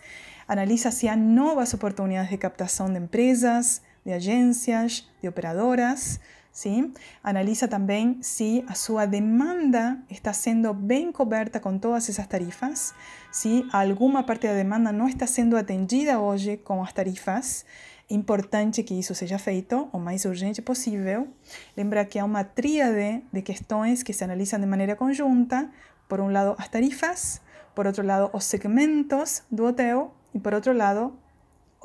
Analisa 0.49 0.91
se 0.91 1.09
há 1.09 1.17
novas 1.17 1.73
oportunidades 1.73 2.31
de 2.31 2.37
captação 2.37 2.93
de 2.93 2.99
empresas, 2.99 3.81
de 4.05 4.13
agências, 4.13 5.09
de 5.23 5.29
operadoras. 5.29 6.21
Sim? 6.57 6.95
Analisa 7.23 7.69
também 7.69 8.17
se 8.23 8.65
a 8.67 8.73
sua 8.73 9.05
demanda 9.05 9.99
está 10.09 10.33
sendo 10.33 10.73
bem 10.73 11.13
coberta 11.13 11.61
com 11.61 11.77
todas 11.77 12.09
essas 12.09 12.27
tarifas, 12.27 12.95
se 13.31 13.69
alguma 13.71 14.23
parte 14.23 14.47
da 14.47 14.55
demanda 14.55 14.91
não 14.91 15.07
está 15.07 15.27
sendo 15.27 15.55
atendida 15.55 16.19
hoje 16.19 16.57
com 16.57 16.83
as 16.83 16.95
tarifas. 16.95 17.67
Importante 18.09 18.83
que 18.83 18.95
isso 18.95 19.15
seja 19.15 19.39
feito 19.39 19.87
o 19.93 19.99
mais 19.99 20.25
urgente 20.25 20.63
possível. 20.63 21.29
Lembra 21.77 22.07
que 22.07 22.19
há 22.19 22.25
uma 22.25 22.43
tríade 22.43 23.23
de 23.31 23.43
questões 23.43 24.03
que 24.03 24.15
se 24.15 24.25
analisam 24.25 24.59
de 24.59 24.65
maneira 24.65 24.97
conjunta. 24.97 25.71
Por 26.09 26.21
um 26.21 26.33
lado, 26.33 26.55
as 26.57 26.69
tarifas, 26.69 27.43
por 27.75 27.87
outro 27.87 28.03
lado, 28.03 28.31
os 28.33 28.45
segmentos 28.45 29.43
do 29.51 29.67
hotel 29.67 30.15
e, 30.33 30.39
por 30.39 30.55
outro 30.55 30.73
lado, 30.73 31.13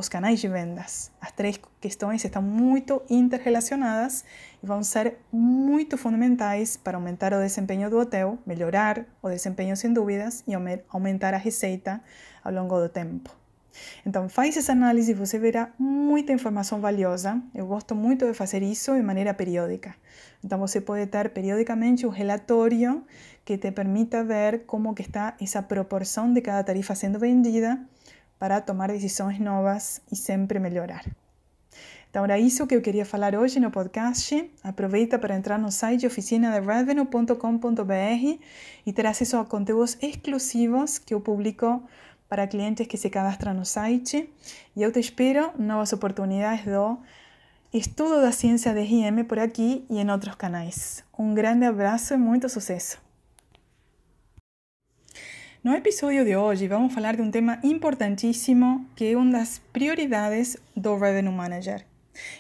os 0.01 0.10
canais 0.10 0.39
de 0.39 0.48
vendas. 0.48 1.12
As 1.22 1.31
três 1.31 1.60
questões 1.79 2.25
estão 2.25 2.41
muito 2.41 3.01
interrelacionadas 3.08 4.25
e 4.62 4.65
vão 4.65 4.84
ser 4.84 5.17
muito 5.31 5.96
fundamentais 5.96 6.75
para 6.75 6.98
aumentar 6.98 7.31
o 7.34 7.39
desempenho 7.39 7.88
do 7.89 8.00
hotel, 8.00 8.38
melhorar 8.46 9.05
o 9.22 9.29
desempenho 9.29 9.77
sem 9.77 9.93
dúvidas 9.93 10.43
e 10.48 10.53
aumentar 10.89 11.34
a 11.36 11.38
receita 11.38 12.01
ao 12.43 12.51
longo 12.51 12.79
do 12.81 12.89
tempo. 12.89 13.29
Então, 14.05 14.27
faz 14.27 14.58
essa 14.58 14.72
análise 14.74 15.12
e 15.12 15.15
você 15.15 15.38
verá 15.39 15.72
muita 15.79 16.34
informação 16.34 16.81
valiosa. 16.81 17.39
Eu 17.53 17.67
gosto 17.67 17.96
muito 17.96 18.25
de 18.25 18.34
fazer 18.34 18.62
isso 18.63 18.93
de 18.96 19.03
maneira 19.03 19.34
periódica. 19.34 19.96
Então, 20.43 20.60
você 20.60 20.81
pode 20.81 21.05
ter 21.05 21.29
periodicamente 21.29 22.05
um 22.05 22.10
relatório 22.10 23.05
que 23.46 23.58
te 23.58 23.72
permita 23.72 24.24
ver 24.24 24.65
como 24.65 24.93
que 24.93 25.03
está 25.03 25.36
essa 25.39 25.62
proporção 25.62 26.34
de 26.34 26.41
cada 26.41 26.63
tarifa 26.63 26.96
sendo 26.96 27.17
vendida 27.20 27.79
para 28.41 28.60
tomar 28.60 28.88
decisões 28.88 29.39
novas 29.39 30.01
e 30.12 30.15
sempre 30.15 30.57
melhorar. 30.57 31.05
Então, 32.10 32.24
era 32.24 32.39
isso 32.39 32.65
que 32.65 32.75
eu 32.75 32.81
queria 32.81 33.05
falar 33.05 33.36
hoje 33.36 33.60
no 33.60 33.69
podcast. 33.69 34.51
Aproveita 34.63 35.19
para 35.19 35.36
entrar 35.36 35.60
no 35.60 35.71
site 35.71 36.07
oficinaderevenue.com.br 36.07 38.39
e 38.83 38.91
ter 38.91 39.05
acesso 39.05 39.38
a 39.38 39.45
conteúdos 39.45 39.95
exclusivos 40.01 40.98
que 40.98 41.13
eu 41.13 41.21
publico 41.21 41.83
para 42.27 42.48
clientes 42.48 42.88
que 42.88 42.98
se 42.98 43.12
cadastram 43.12 43.53
no 43.53 43.63
site. 43.63 44.27
E 44.75 44.81
eu 44.81 44.91
te 44.91 45.00
espero 45.00 45.51
novas 45.60 45.93
oportunidades 45.93 46.65
do 46.65 46.98
estudo 47.71 48.21
da 48.21 48.31
ciência 48.31 48.74
de 48.74 48.81
RIM 48.81 49.24
por 49.24 49.38
aqui 49.38 49.86
e 49.88 50.00
em 50.00 50.10
outros 50.10 50.33
canais. 50.33 51.03
Um 51.15 51.36
grande 51.36 51.65
abraço 51.65 52.15
e 52.15 52.17
muito 52.17 52.50
sucesso! 52.50 53.11
No 55.63 55.75
episódio 55.75 56.25
de 56.25 56.36
hoje 56.36 56.68
vamos 56.68 56.91
falar 56.91 57.15
de 57.15 57.22
um 57.22 57.30
tema 57.30 57.60
importantíssimo 57.62 58.84
que 58.96 59.12
é 59.12 59.15
uma 59.15 59.32
das 59.32 59.60
prioridades 59.72 60.58
do 60.75 60.98
Revenue 60.98 61.32
Manager. 61.32 61.86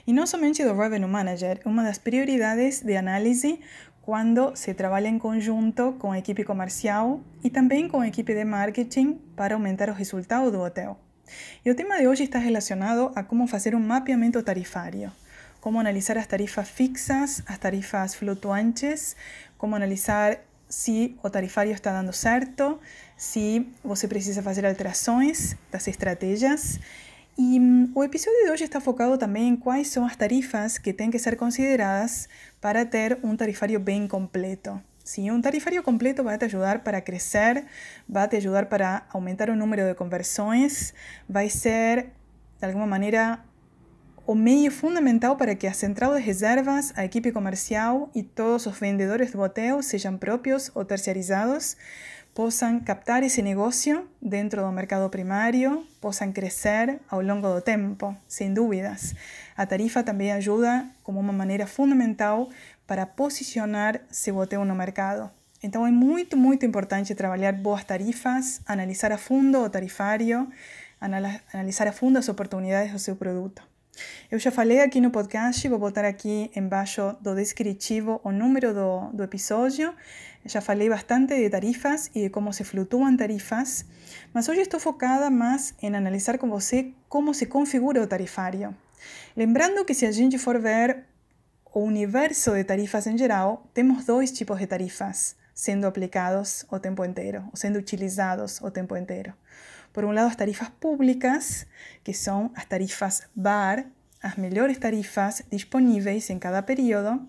E 0.07 0.11
não 0.11 0.25
somente 0.25 0.63
do 0.63 0.73
Revenue 0.73 1.07
Manager, 1.07 1.59
uma 1.63 1.83
das 1.83 1.99
prioridades 1.99 2.81
de 2.81 2.97
análise 2.97 3.59
quando 4.01 4.55
se 4.55 4.73
trabalha 4.73 5.07
em 5.07 5.19
conjunto 5.19 5.93
com 5.99 6.11
a 6.11 6.17
equipe 6.17 6.43
comercial 6.43 7.21
e 7.43 7.51
também 7.51 7.87
com 7.87 8.01
a 8.01 8.07
equipe 8.07 8.33
de 8.33 8.43
marketing 8.43 9.19
para 9.35 9.53
aumentar 9.53 9.91
os 9.91 9.97
resultados 9.97 10.51
do 10.51 10.59
hotel. 10.59 10.99
E 11.63 11.69
o 11.69 11.75
tema 11.75 11.99
de 11.99 12.07
hoje 12.07 12.23
está 12.23 12.39
relacionado 12.39 13.11
a 13.15 13.21
como 13.21 13.45
fazer 13.45 13.75
um 13.75 13.79
mapeamento 13.79 14.41
tarifário, 14.41 15.11
como 15.59 15.79
analisar 15.79 16.17
as 16.17 16.25
tarifas 16.25 16.67
fixas, 16.67 17.43
as 17.45 17.59
tarifas 17.59 18.15
flutuantes, 18.15 19.15
como 19.59 19.75
analisar 19.75 20.39
se 20.71 21.17
o 21.21 21.29
tarifário 21.29 21.73
está 21.73 21.91
dando 21.91 22.13
certo, 22.13 22.79
se 23.17 23.67
você 23.83 24.07
precisa 24.07 24.41
fazer 24.41 24.65
alterações 24.65 25.55
das 25.69 25.85
estratégias. 25.85 26.79
E 27.37 27.59
um, 27.59 27.91
o 27.93 28.03
episódio 28.03 28.45
de 28.45 28.51
hoje 28.51 28.63
está 28.63 28.79
focado 28.79 29.17
também 29.17 29.49
em 29.49 29.55
quais 29.57 29.89
são 29.89 30.05
as 30.05 30.15
tarifas 30.15 30.77
que 30.77 30.93
têm 30.93 31.11
que 31.11 31.19
ser 31.19 31.35
consideradas 31.35 32.29
para 32.61 32.85
ter 32.85 33.19
um 33.21 33.35
tarifário 33.35 33.79
bem 33.79 34.07
completo. 34.07 34.81
Sim, 35.03 35.29
um 35.31 35.41
tarifário 35.41 35.83
completo 35.83 36.23
vai 36.23 36.37
te 36.37 36.45
ajudar 36.45 36.79
para 36.79 37.01
crescer, 37.01 37.65
vai 38.07 38.27
te 38.29 38.37
ajudar 38.37 38.67
para 38.67 39.05
aumentar 39.11 39.49
o 39.49 39.55
número 39.55 39.89
de 39.89 39.95
conversões, 39.95 40.93
vai 41.27 41.49
ser, 41.49 42.11
de 42.59 42.65
alguma 42.65 42.87
maneira, 42.87 43.39
o 44.25 44.35
meio 44.35 44.71
fundamental 44.71 45.35
para 45.35 45.55
que 45.55 45.67
a 45.67 45.71
de 45.71 46.19
reservas, 46.21 46.93
a 46.95 47.03
equipe 47.03 47.31
comercial 47.31 48.09
e 48.13 48.21
todos 48.21 48.65
os 48.65 48.79
vendedores 48.79 49.31
do 49.31 49.41
hotel, 49.41 49.81
sejam 49.81 50.17
próprios 50.17 50.71
ou 50.75 50.85
terceirizados, 50.85 51.75
possam 52.33 52.79
captar 52.79 53.23
esse 53.23 53.41
negócio 53.41 54.07
dentro 54.21 54.61
do 54.61 54.71
mercado 54.71 55.09
primário, 55.09 55.85
possam 55.99 56.31
crescer 56.31 56.99
ao 57.09 57.21
longo 57.21 57.53
do 57.53 57.61
tempo, 57.61 58.15
sem 58.27 58.53
dúvidas. 58.53 59.13
A 59.57 59.65
tarifa 59.65 60.03
também 60.03 60.31
ajuda 60.31 60.85
como 61.03 61.19
uma 61.19 61.33
maneira 61.33 61.67
fundamental 61.67 62.49
para 62.87 63.05
posicionar 63.05 64.01
seu 64.09 64.37
hotel 64.37 64.63
no 64.63 64.75
mercado. 64.75 65.29
Então 65.63 65.85
é 65.85 65.91
muito, 65.91 66.37
muito 66.37 66.65
importante 66.65 67.13
trabalhar 67.13 67.53
boas 67.53 67.83
tarifas, 67.83 68.61
analisar 68.65 69.11
a 69.11 69.17
fundo 69.17 69.59
o 69.59 69.69
tarifário, 69.69 70.47
analisar 70.99 71.87
a 71.87 71.91
fundo 71.91 72.17
as 72.17 72.29
oportunidades 72.29 72.91
do 72.91 72.99
seu 72.99 73.15
produto. 73.15 73.70
Eu 74.31 74.39
já 74.39 74.51
falei 74.51 74.79
aqui 74.79 75.01
no 75.01 75.11
podcast, 75.11 75.67
vou 75.67 75.77
botar 75.77 76.05
aqui 76.05 76.49
embaixo 76.55 77.15
do 77.21 77.35
descritivo 77.35 78.21
o 78.23 78.31
número 78.31 78.73
do, 78.73 79.09
do 79.13 79.23
episódio. 79.23 79.93
Já 80.45 80.61
falei 80.61 80.89
bastante 80.89 81.35
de 81.35 81.49
tarifas 81.49 82.09
e 82.15 82.23
de 82.23 82.29
como 82.29 82.53
se 82.53 82.63
flutuam 82.63 83.15
tarifas, 83.15 83.85
mas 84.33 84.47
hoje 84.47 84.61
estou 84.61 84.79
focada 84.79 85.29
mais 85.29 85.75
em 85.81 85.95
analisar 85.95 86.37
com 86.37 86.49
você 86.49 86.93
como 87.09 87.33
se 87.33 87.45
configura 87.45 88.01
o 88.01 88.07
tarifário. 88.07 88.75
Lembrando 89.35 89.85
que 89.85 89.93
se 89.93 90.05
a 90.05 90.11
gente 90.11 90.37
for 90.37 90.59
ver 90.59 91.05
o 91.73 91.81
universo 91.81 92.53
de 92.53 92.63
tarifas 92.63 93.07
em 93.07 93.17
geral, 93.17 93.69
temos 93.73 94.05
dois 94.05 94.31
tipos 94.31 94.57
de 94.57 94.67
tarifas 94.67 95.35
sendo 95.53 95.85
aplicados 95.85 96.65
o 96.71 96.79
tempo 96.79 97.05
inteiro, 97.05 97.43
ou 97.51 97.55
sendo 97.55 97.77
utilizados 97.77 98.59
o 98.61 98.71
tempo 98.71 98.95
inteiro. 98.97 99.33
Por 99.91 100.05
un 100.05 100.15
lado, 100.15 100.27
las 100.27 100.37
tarifas 100.37 100.69
públicas, 100.71 101.67
que 102.03 102.13
son 102.13 102.51
las 102.55 102.67
tarifas 102.67 103.29
VAR, 103.35 103.87
las 104.23 104.37
mejores 104.37 104.79
tarifas 104.79 105.45
disponibles 105.49 106.29
en 106.29 106.39
cada 106.39 106.65
periodo. 106.65 107.27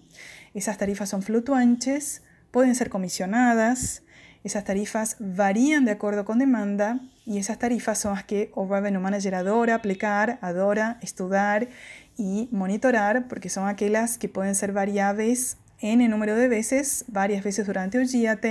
Esas 0.55 0.79
tarifas 0.79 1.09
son 1.09 1.23
fluctuantes, 1.23 2.23
pueden 2.51 2.75
ser 2.75 2.91
comisionadas, 2.91 4.03
esas 4.45 4.65
tarifas 4.65 5.17
varían 5.21 5.85
de 5.85 5.93
acuerdo 5.93 6.25
con 6.25 6.39
demanda 6.39 7.01
y 7.25 7.39
esas 7.39 7.59
tarifas 7.59 7.99
son 7.99 8.15
las 8.15 8.25
que 8.25 8.51
o 8.55 8.67
Revenue 8.67 9.01
Manager 9.01 9.37
adora 9.37 9.77
aplicar, 9.77 10.39
adora 10.43 10.99
estudiar 11.01 11.69
y 12.17 12.49
monitorar, 12.51 13.29
porque 13.29 13.49
son 13.49 13.69
aquellas 13.69 14.19
que 14.19 14.29
pueden 14.29 14.55
ser 14.55 14.73
variables 14.73 15.57
en 15.81 16.01
el 16.01 16.11
número 16.11 16.37
de 16.37 16.49
veces, 16.49 17.05
varias 17.09 17.45
veces 17.45 17.67
durante 17.67 18.01
el 18.01 18.09
GAT 18.09 18.45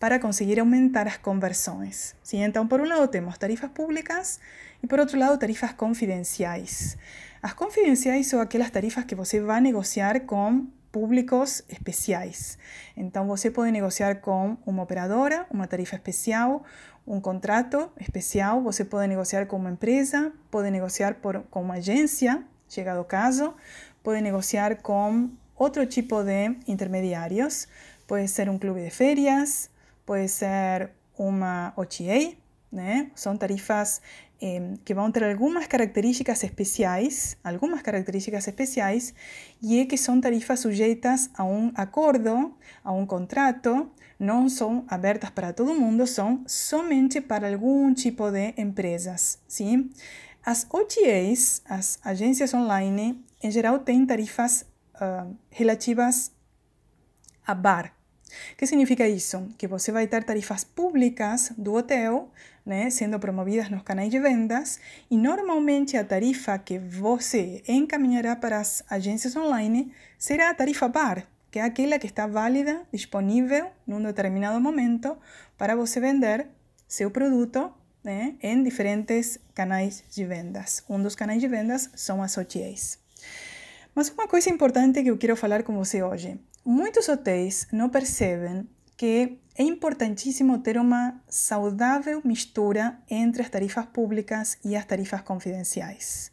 para 0.00 0.18
conseguir 0.18 0.58
aumentar 0.58 1.06
as 1.06 1.18
conversões. 1.18 2.16
Sim? 2.22 2.42
Então, 2.42 2.66
por 2.66 2.80
um 2.80 2.88
lado, 2.88 3.06
temos 3.06 3.36
tarifas 3.36 3.70
públicas 3.70 4.40
e, 4.82 4.86
por 4.86 4.98
outro 4.98 5.18
lado, 5.18 5.38
tarifas 5.38 5.72
confidenciais. 5.72 6.96
As 7.42 7.52
confidenciais 7.52 8.26
são 8.26 8.40
aquelas 8.40 8.70
tarifas 8.70 9.04
que 9.04 9.14
você 9.14 9.40
vai 9.40 9.60
negociar 9.60 10.20
com 10.20 10.66
públicos 10.90 11.62
especiais. 11.68 12.58
Então, 12.96 13.26
você 13.26 13.50
pode 13.50 13.70
negociar 13.70 14.16
com 14.16 14.56
uma 14.64 14.82
operadora 14.82 15.46
uma 15.50 15.66
tarifa 15.66 15.96
especial, 15.96 16.64
um 17.06 17.20
contrato 17.20 17.90
especial, 18.00 18.62
você 18.62 18.84
pode 18.84 19.06
negociar 19.06 19.46
com 19.46 19.56
uma 19.56 19.70
empresa, 19.70 20.32
pode 20.50 20.70
negociar 20.70 21.16
por, 21.16 21.42
com 21.50 21.62
uma 21.62 21.74
agência, 21.74 22.42
chegado 22.68 23.00
o 23.00 23.04
caso, 23.04 23.54
pode 24.02 24.22
negociar 24.22 24.76
com 24.76 25.30
outro 25.56 25.84
tipo 25.84 26.22
de 26.24 26.56
intermediários, 26.66 27.68
pode 28.06 28.26
ser 28.28 28.48
um 28.48 28.58
clube 28.58 28.82
de 28.82 28.90
férias, 28.90 29.69
pode 30.10 30.26
ser 30.26 30.90
uma 31.16 31.72
OTA, 31.76 32.34
né? 32.72 33.12
São 33.14 33.36
tarifas 33.36 34.02
eh, 34.42 34.74
que 34.84 34.92
vão 34.92 35.08
ter 35.12 35.22
algumas 35.22 35.68
características 35.68 36.42
especiais, 36.42 37.36
algumas 37.44 37.80
características 37.80 38.48
especiais, 38.48 39.14
e 39.62 39.78
é 39.78 39.86
que 39.86 39.96
são 39.96 40.20
tarifas 40.20 40.58
sujeitas 40.58 41.30
a 41.32 41.44
um 41.44 41.70
acordo, 41.76 42.52
a 42.82 42.90
um 42.90 43.06
contrato, 43.06 43.88
não 44.18 44.48
são 44.48 44.84
abertas 44.88 45.30
para 45.30 45.52
todo 45.52 45.76
mundo, 45.76 46.04
são 46.08 46.42
somente 46.44 47.20
para 47.20 47.48
algum 47.48 47.94
tipo 47.94 48.32
de 48.32 48.52
empresas, 48.56 49.38
sim? 49.46 49.90
As 50.44 50.66
OTAs, 50.68 51.62
as 51.64 52.00
agências 52.04 52.52
online, 52.52 53.24
em 53.40 53.50
geral 53.52 53.78
têm 53.78 54.04
tarifas 54.04 54.66
uh, 54.96 55.36
relativas 55.52 56.32
a 57.46 57.54
bar, 57.54 57.99
o 58.52 58.56
que 58.56 58.66
significa 58.66 59.08
isso? 59.08 59.48
Que 59.58 59.66
você 59.66 59.92
vai 59.92 60.06
ter 60.06 60.24
tarifas 60.24 60.64
públicas 60.64 61.52
do 61.56 61.74
hotel, 61.74 62.30
né, 62.64 62.90
sendo 62.90 63.18
promovidas 63.18 63.70
nos 63.70 63.82
canais 63.82 64.10
de 64.10 64.18
vendas, 64.18 64.80
e 65.10 65.16
normalmente 65.16 65.96
a 65.96 66.04
tarifa 66.04 66.58
que 66.58 66.78
você 66.78 67.62
encaminhará 67.66 68.36
para 68.36 68.58
as 68.58 68.82
agências 68.88 69.34
online 69.36 69.92
será 70.18 70.50
a 70.50 70.54
tarifa 70.54 70.88
bar, 70.88 71.26
que 71.50 71.58
é 71.58 71.62
aquela 71.62 71.98
que 71.98 72.06
está 72.06 72.26
válida, 72.26 72.82
disponível 72.92 73.70
num 73.86 74.02
determinado 74.02 74.60
momento 74.60 75.16
para 75.58 75.74
você 75.74 76.00
vender 76.00 76.46
seu 76.86 77.10
produto 77.10 77.72
né, 78.02 78.34
em 78.42 78.62
diferentes 78.62 79.38
canais 79.54 80.02
de 80.10 80.24
vendas. 80.24 80.82
Um 80.88 81.02
dos 81.02 81.14
canais 81.14 81.40
de 81.40 81.48
vendas 81.48 81.90
são 81.94 82.22
as 82.22 82.36
OTAs. 82.36 82.98
Mas 83.94 84.08
uma 84.08 84.28
coisa 84.28 84.48
importante 84.50 85.02
que 85.02 85.10
eu 85.10 85.18
quero 85.18 85.36
falar 85.36 85.62
com 85.62 85.76
você 85.76 86.02
hoje. 86.02 86.38
Muitos 86.64 87.08
hotéis 87.08 87.66
não 87.72 87.88
percebem 87.88 88.68
que 88.94 89.38
é 89.56 89.62
importantíssimo 89.62 90.58
ter 90.58 90.76
uma 90.76 91.18
saudável 91.26 92.20
mistura 92.22 92.98
entre 93.08 93.40
as 93.40 93.48
tarifas 93.48 93.86
públicas 93.86 94.58
e 94.62 94.76
as 94.76 94.84
tarifas 94.84 95.22
confidenciais. 95.22 96.30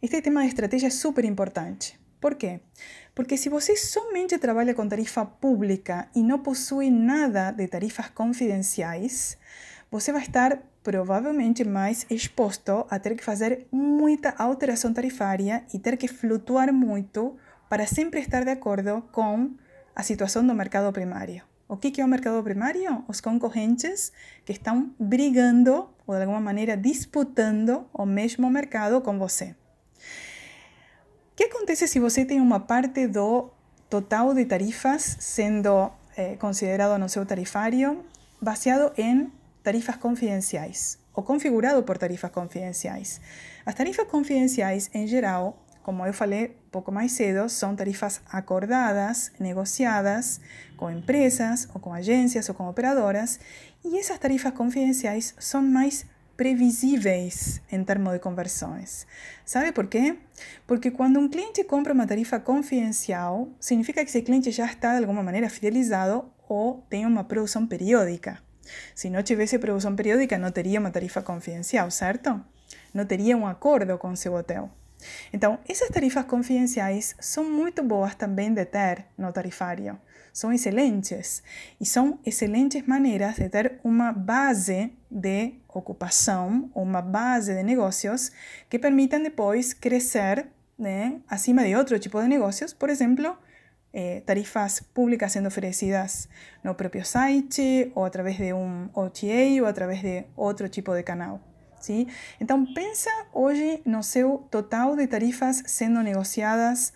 Este 0.00 0.22
tema 0.22 0.42
de 0.42 0.48
estratégia 0.48 0.86
é 0.86 0.90
super 0.90 1.24
importante. 1.24 1.98
Por 2.20 2.36
quê? 2.36 2.60
Porque 3.12 3.36
se 3.36 3.48
você 3.48 3.74
somente 3.74 4.38
trabalha 4.38 4.72
com 4.72 4.88
tarifa 4.88 5.24
pública 5.26 6.08
e 6.14 6.22
não 6.22 6.38
possui 6.38 6.88
nada 6.88 7.50
de 7.50 7.66
tarifas 7.66 8.08
confidenciais, 8.08 9.36
você 9.90 10.12
vai 10.12 10.22
estar 10.22 10.62
provavelmente 10.84 11.64
mais 11.64 12.06
exposto 12.08 12.86
a 12.88 12.98
ter 13.00 13.16
que 13.16 13.24
fazer 13.24 13.66
muita 13.72 14.30
alteração 14.38 14.92
tarifária 14.92 15.64
e 15.74 15.78
ter 15.78 15.96
que 15.96 16.06
flutuar 16.06 16.72
muito 16.72 17.36
para 17.70 17.86
sempre 17.86 18.18
estar 18.18 18.44
de 18.44 18.50
acordo 18.50 19.00
com 19.12 19.52
a 19.94 20.02
situação 20.02 20.44
do 20.44 20.52
mercado 20.52 20.92
primário. 20.92 21.44
O 21.68 21.76
que 21.76 22.00
é 22.00 22.04
o 22.04 22.08
mercado 22.08 22.42
primário? 22.42 23.04
Os 23.06 23.20
concorrentes 23.20 24.12
que 24.44 24.50
estão 24.50 24.92
brigando 24.98 25.88
ou 26.04 26.16
de 26.16 26.22
alguma 26.22 26.40
maneira 26.40 26.76
disputando 26.76 27.86
o 27.94 28.04
mesmo 28.04 28.50
mercado 28.50 29.00
com 29.00 29.16
você. 29.20 29.54
O 31.30 31.36
que 31.36 31.44
acontece 31.44 31.86
se 31.86 32.00
você 32.00 32.24
tem 32.24 32.40
uma 32.40 32.58
parte 32.58 33.06
do 33.06 33.50
total 33.88 34.34
de 34.34 34.44
tarifas 34.46 35.16
sendo 35.20 35.92
eh, 36.16 36.34
considerado 36.40 36.98
no 36.98 37.08
seu 37.08 37.24
tarifário 37.24 38.04
baseado 38.42 38.92
em 38.98 39.32
tarifas 39.62 39.94
confidenciais 39.94 40.98
ou 41.14 41.22
configurado 41.22 41.84
por 41.84 41.96
tarifas 41.96 42.32
confidenciais? 42.32 43.20
As 43.64 43.76
tarifas 43.76 44.08
confidenciais, 44.08 44.90
em 44.92 45.06
geral, 45.06 45.56
como 45.82 46.06
eu 46.06 46.12
falei 46.12 46.56
pouco 46.70 46.92
mais 46.92 47.12
cedo, 47.12 47.48
são 47.48 47.74
tarifas 47.74 48.20
acordadas, 48.30 49.32
negociadas 49.40 50.40
com 50.76 50.90
empresas 50.90 51.68
ou 51.74 51.80
com 51.80 51.92
agências 51.92 52.48
ou 52.48 52.54
com 52.54 52.68
operadoras, 52.68 53.40
e 53.84 53.98
essas 53.98 54.18
tarifas 54.18 54.52
confidenciais 54.52 55.34
são 55.38 55.62
mais 55.62 56.06
previsíveis 56.36 57.60
em 57.70 57.84
termos 57.84 58.14
de 58.14 58.18
conversões. 58.18 59.06
Sabe 59.44 59.72
por 59.72 59.86
quê? 59.86 60.16
Porque 60.66 60.90
quando 60.90 61.20
um 61.20 61.28
cliente 61.28 61.62
compra 61.64 61.92
uma 61.92 62.06
tarifa 62.06 62.40
confidencial, 62.40 63.48
significa 63.60 64.02
que 64.02 64.08
esse 64.08 64.22
cliente 64.22 64.50
já 64.50 64.64
está 64.64 64.94
de 64.96 65.00
alguma 65.00 65.22
maneira 65.22 65.50
fidelizado 65.50 66.24
ou 66.48 66.82
tem 66.88 67.04
uma 67.04 67.24
produção 67.24 67.66
periódica. 67.66 68.38
Se 68.94 69.10
não 69.10 69.22
tivesse 69.22 69.58
produção 69.58 69.94
periódica, 69.94 70.38
não 70.38 70.50
teria 70.50 70.80
uma 70.80 70.90
tarifa 70.90 71.20
confidencial, 71.20 71.90
certo? 71.90 72.40
Não 72.94 73.04
teria 73.04 73.36
um 73.36 73.46
acordo 73.46 73.98
com 73.98 74.16
seu 74.16 74.32
hotel. 74.32 74.70
Então, 75.32 75.58
essas 75.68 75.88
tarifas 75.88 76.24
confidenciais 76.24 77.14
são 77.20 77.44
muito 77.44 77.82
boas 77.82 78.14
também 78.14 78.52
de 78.52 78.64
ter 78.64 79.06
no 79.16 79.32
tarifário. 79.32 79.98
São 80.32 80.52
excelentes 80.52 81.42
e 81.80 81.84
são 81.84 82.18
excelentes 82.24 82.86
maneiras 82.86 83.36
de 83.36 83.48
ter 83.48 83.80
uma 83.82 84.12
base 84.12 84.92
de 85.10 85.54
ocupação, 85.68 86.70
uma 86.74 87.02
base 87.02 87.54
de 87.54 87.62
negócios 87.62 88.30
que 88.68 88.78
permitam 88.78 89.22
depois 89.22 89.72
crescer 89.72 90.46
né, 90.78 91.20
acima 91.28 91.64
de 91.64 91.74
outro 91.74 91.98
tipo 91.98 92.20
de 92.22 92.28
negócios, 92.28 92.72
por 92.72 92.88
exemplo, 92.88 93.36
eh, 93.92 94.22
tarifas 94.24 94.80
públicas 94.80 95.32
sendo 95.32 95.48
oferecidas 95.48 96.28
no 96.62 96.74
próprio 96.74 97.04
site, 97.04 97.90
ou 97.94 98.04
através 98.04 98.36
de 98.36 98.52
um 98.52 98.88
OTA, 98.94 99.60
ou 99.60 99.66
através 99.66 100.00
de 100.00 100.24
outro 100.36 100.68
tipo 100.68 100.94
de 100.94 101.02
canal. 101.02 101.49
Sim? 101.80 102.06
Então, 102.40 102.64
pensa 102.74 103.10
hoje 103.32 103.82
no 103.84 104.02
seu 104.02 104.46
total 104.50 104.96
de 104.96 105.06
tarifas 105.06 105.62
sendo 105.66 106.02
negociadas 106.02 106.92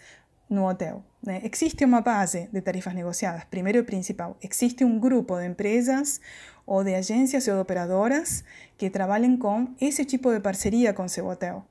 no 0.49 0.69
hotel. 0.69 1.03
Né? 1.23 1.41
Existe 1.43 1.85
uma 1.85 2.03
base 2.03 2.49
de 2.53 2.61
tarifas 2.61 2.95
negociadas, 2.95 3.45
primeiro 3.45 3.79
e 3.79 3.83
principal. 3.83 4.37
Existe 4.43 4.85
um 4.85 4.99
grupo 4.99 5.39
de 5.39 5.47
empresas 5.47 6.21
ou 6.67 6.85
de 6.85 6.95
agências 6.95 7.49
ou 7.49 7.55
de 7.55 7.61
operadoras 7.61 8.45
que 8.77 8.91
trabalhem 8.91 9.37
com 9.37 9.75
esse 9.81 10.05
tipo 10.05 10.33
de 10.33 10.41
parceria 10.41 10.93
com 10.93 11.09
seu 11.09 11.27
hotel. 11.27 11.65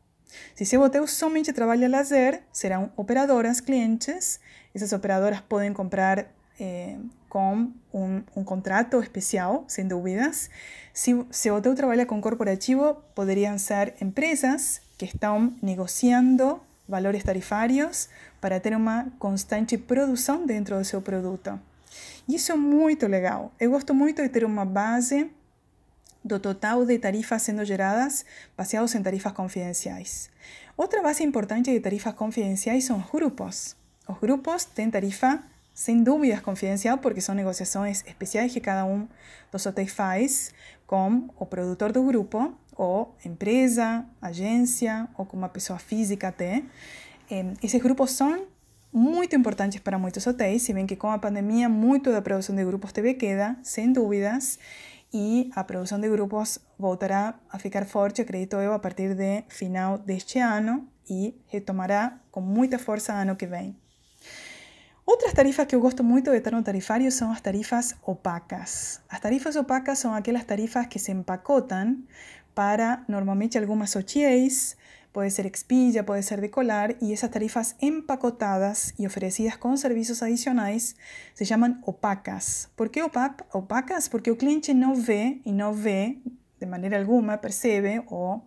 Se 0.55 0.65
seu 0.65 0.81
hotel 0.81 1.05
somente 1.07 1.53
trabalha 1.53 1.87
lazer, 1.87 2.41
serão 2.51 2.91
operadoras 2.95 3.59
clientes. 3.59 4.39
Essas 4.73 4.91
operadoras 4.91 5.41
podem 5.41 5.71
comprar 5.71 6.25
eh, 6.59 6.97
com 7.33 7.71
um, 7.91 8.21
um, 8.35 8.43
contrato 8.43 9.01
especial, 9.01 9.65
sem 9.67 9.87
dúvidas. 9.87 10.51
Se, 10.93 11.25
se 11.31 11.49
o 11.49 11.59
teu 11.59 11.73
trabalha 11.73 12.05
com 12.05 12.21
corporativo, 12.21 12.93
poderiam 13.15 13.57
ser 13.57 13.95
empresas 13.99 14.79
que 14.99 15.05
estão 15.05 15.51
negociando 15.59 16.61
valores 16.87 17.23
tarifários 17.23 18.07
para 18.39 18.59
ter 18.59 18.75
uma 18.75 19.07
constante 19.17 19.79
produção 19.79 20.45
dentro 20.45 20.77
do 20.77 20.85
seu 20.85 21.01
produto. 21.01 21.59
Isso 22.29 22.51
é 22.51 22.55
muito 22.55 23.07
legal. 23.07 23.51
Eu 23.59 23.71
gosto 23.71 23.95
muito 23.95 24.21
de 24.21 24.29
ter 24.29 24.45
uma 24.45 24.63
base 24.63 25.31
do 26.23 26.39
total 26.39 26.85
de 26.85 26.99
tarifas 26.99 27.41
sendo 27.41 27.65
geradas 27.65 28.23
baseados 28.55 28.93
em 28.93 29.01
tarifas 29.01 29.33
confidenciais. 29.33 30.29
Outra 30.77 31.01
base 31.01 31.23
importante 31.23 31.71
de 31.71 31.79
tarifas 31.79 32.13
confidenciais 32.13 32.85
são 32.85 32.99
os 32.99 33.09
grupos. 33.09 33.75
Os 34.07 34.19
grupos 34.19 34.65
têm 34.65 34.91
tarifa 34.91 35.41
sem 35.73 36.03
dúvidas 36.03 36.41
confidencial, 36.41 36.97
porque 36.97 37.21
são 37.21 37.33
negociações 37.33 38.03
especiais 38.05 38.51
que 38.53 38.59
cada 38.59 38.85
um 38.85 39.07
dos 39.51 39.65
hotéis 39.65 39.91
faz 39.91 40.53
com 40.85 41.29
o 41.37 41.45
produtor 41.45 41.91
do 41.91 42.03
grupo, 42.03 42.53
ou 42.75 43.15
empresa, 43.25 44.05
agência, 44.21 45.07
ou 45.17 45.25
com 45.25 45.37
uma 45.37 45.49
pessoa 45.49 45.79
física 45.79 46.27
até. 46.27 46.63
Esses 47.61 47.81
grupos 47.81 48.11
são 48.11 48.47
muito 48.91 49.35
importantes 49.35 49.79
para 49.79 49.97
muitos 49.97 50.25
hotéis, 50.27 50.61
se 50.61 50.73
bem 50.73 50.85
que 50.85 50.95
com 50.95 51.09
a 51.09 51.17
pandemia 51.17 51.67
muito 51.67 52.11
da 52.11 52.21
produção 52.21 52.55
de 52.55 52.63
grupos 52.63 52.91
teve 52.91 53.15
queda, 53.15 53.57
sem 53.63 53.91
dúvidas, 53.91 54.59
e 55.11 55.49
a 55.55 55.63
produção 55.63 55.99
de 55.99 56.09
grupos 56.09 56.59
voltará 56.77 57.35
a 57.49 57.59
ficar 57.59 57.85
forte, 57.85 58.21
acredito 58.21 58.55
eu, 58.57 58.73
a 58.73 58.79
partir 58.79 59.15
de 59.15 59.43
final 59.47 59.97
deste 59.97 60.39
ano 60.39 60.87
e 61.09 61.35
retomará 61.47 62.19
com 62.31 62.41
muita 62.41 62.79
força 62.79 63.13
ano 63.13 63.35
que 63.35 63.45
vem. 63.45 63.82
Outras 65.05 65.33
tarifas 65.33 65.65
que 65.65 65.75
eu 65.75 65.81
gosto 65.81 66.01
muito 66.01 66.31
de 66.31 66.39
ter 66.39 66.53
no 66.53 66.63
tarifário 66.63 67.11
são 67.11 67.29
as 67.29 67.41
tarifas 67.41 67.93
opacas. 68.05 69.01
As 69.09 69.19
tarifas 69.19 69.57
opacas 69.57 69.99
são 69.99 70.13
aquelas 70.13 70.45
tarifas 70.45 70.87
que 70.87 70.97
se 70.97 71.11
empacotam 71.11 71.97
para 72.55 73.03
normalmente 73.09 73.57
algumas 73.57 73.93
OTAs, 73.97 74.77
pode 75.11 75.31
ser 75.31 75.45
Expedia, 75.45 76.05
pode 76.05 76.23
ser 76.23 76.39
Decolar, 76.39 76.95
e 77.01 77.11
essas 77.11 77.29
tarifas 77.29 77.75
empacotadas 77.81 78.93
e 78.97 79.05
oferecidas 79.05 79.57
com 79.57 79.75
serviços 79.75 80.23
adicionais 80.23 80.95
se 81.33 81.45
chamam 81.45 81.77
opacas. 81.85 82.69
Por 82.73 82.87
que 82.87 83.01
opacas? 83.01 84.07
Porque 84.07 84.31
o 84.31 84.37
cliente 84.37 84.73
não 84.73 84.95
vê 84.95 85.41
e 85.45 85.51
não 85.51 85.73
vê 85.73 86.17
de 86.59 86.65
maneira 86.65 86.97
alguma, 86.97 87.37
percebe 87.37 88.01
ou 88.07 88.41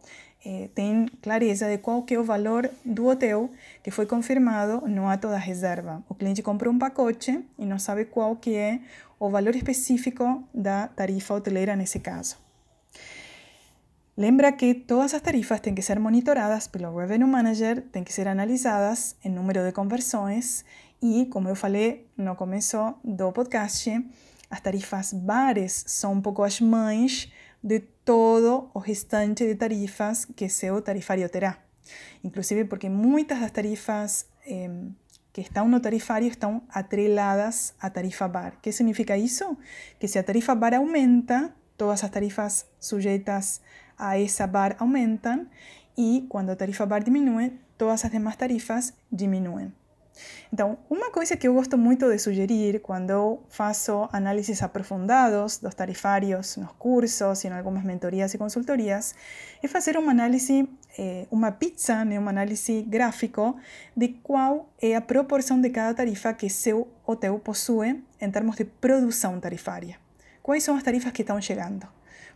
eh, 0.48 0.68
tem 0.76 1.06
clareza 1.20 1.68
de 1.68 1.78
qual 1.78 2.04
que 2.04 2.14
é 2.14 2.20
o 2.20 2.22
valor 2.22 2.70
do 2.84 3.06
hotel 3.06 3.50
que 3.82 3.90
foi 3.90 4.06
confirmado 4.06 4.86
no 4.86 5.08
ato 5.08 5.26
da 5.26 5.38
reserva. 5.38 6.04
O 6.08 6.14
cliente 6.14 6.40
comprou 6.40 6.72
um 6.72 6.78
pacote 6.78 7.44
e 7.58 7.66
não 7.66 7.80
sabe 7.80 8.04
qual 8.04 8.36
que 8.36 8.54
é 8.54 8.78
o 9.18 9.28
valor 9.28 9.56
específico 9.56 10.44
da 10.54 10.86
tarifa 10.86 11.34
hoteleira 11.34 11.74
nesse 11.74 11.98
caso. 11.98 12.36
Lembra 14.16 14.52
que 14.52 14.72
todas 14.72 15.14
as 15.14 15.20
tarifas 15.20 15.58
têm 15.58 15.74
que 15.74 15.82
ser 15.82 15.98
monitoradas 15.98 16.68
pelo 16.68 16.96
Revenue 16.96 17.28
Manager, 17.28 17.82
têm 17.90 18.04
que 18.04 18.12
ser 18.12 18.28
analisadas 18.28 19.16
em 19.24 19.28
número 19.28 19.66
de 19.66 19.72
conversões 19.72 20.64
e, 21.02 21.26
como 21.26 21.48
eu 21.48 21.56
falei 21.56 22.06
no 22.16 22.36
começo 22.36 22.94
do 23.02 23.32
podcast, 23.32 23.90
as 24.48 24.60
tarifas 24.60 25.12
bares 25.12 25.82
são 25.88 26.12
um 26.12 26.20
pouco 26.20 26.44
as 26.44 26.60
mães 26.60 27.32
de 27.66 27.80
todo 27.80 28.70
o 28.72 28.78
restante 28.78 29.44
de 29.44 29.56
tarifas 29.56 30.24
que 30.24 30.48
seu 30.48 30.80
tarifário 30.80 31.28
terá. 31.28 31.58
Inclusive 32.22 32.64
porque 32.64 32.88
muitas 32.88 33.40
das 33.40 33.50
tarifas 33.50 34.26
eh, 34.46 34.70
que 35.32 35.40
estão 35.40 35.66
no 35.66 35.80
tarifário 35.80 36.28
estão 36.28 36.62
atreladas 36.70 37.74
à 37.80 37.90
tarifa 37.90 38.28
bar. 38.28 38.60
Que 38.62 38.70
significa 38.70 39.18
isso? 39.18 39.58
Que 39.98 40.06
se 40.06 40.16
a 40.16 40.22
tarifa 40.22 40.54
bar 40.54 40.74
aumenta, 40.74 41.52
todas 41.76 42.04
as 42.04 42.10
tarifas 42.10 42.66
sujeitas 42.78 43.60
a 43.98 44.16
essa 44.16 44.46
bar 44.46 44.76
aumentam 44.78 45.48
e 45.98 46.24
quando 46.28 46.50
a 46.50 46.56
tarifa 46.56 46.86
bar 46.86 47.02
diminui, 47.02 47.58
todas 47.76 48.04
as 48.04 48.12
demais 48.12 48.36
tarifas 48.36 48.94
diminuem. 49.10 49.72
Então, 50.52 50.78
uma 50.88 51.10
coisa 51.10 51.36
que 51.36 51.46
eu 51.48 51.54
gosto 51.54 51.76
muito 51.76 52.08
de 52.08 52.18
sugerir 52.18 52.80
quando 52.80 53.40
faço 53.48 54.08
análises 54.12 54.62
aprofundados 54.62 55.58
dos 55.58 55.74
tarifários 55.74 56.56
nos 56.56 56.72
cursos 56.72 57.44
e 57.44 57.48
em 57.48 57.52
algumas 57.52 57.84
mentorias 57.84 58.34
e 58.34 58.38
consultorias 58.38 59.14
é 59.62 59.68
fazer 59.68 59.96
uma 59.96 60.12
análise, 60.12 60.68
eh, 60.98 61.26
uma 61.30 61.52
pizza, 61.52 62.04
né, 62.04 62.16
análise 62.16 62.82
gráfico 62.82 63.56
de 63.96 64.08
qual 64.22 64.68
é 64.80 64.94
a 64.94 65.00
proporção 65.00 65.60
de 65.60 65.70
cada 65.70 65.94
tarifa 65.94 66.32
que 66.32 66.48
seu 66.48 66.88
hotel 67.06 67.38
possui 67.38 68.02
em 68.20 68.30
termos 68.30 68.56
de 68.56 68.64
produção 68.64 69.38
tarifária. 69.40 69.96
Quais 70.42 70.62
são 70.62 70.76
as 70.76 70.82
tarifas 70.82 71.12
que 71.12 71.22
estão 71.22 71.40
chegando? 71.40 71.86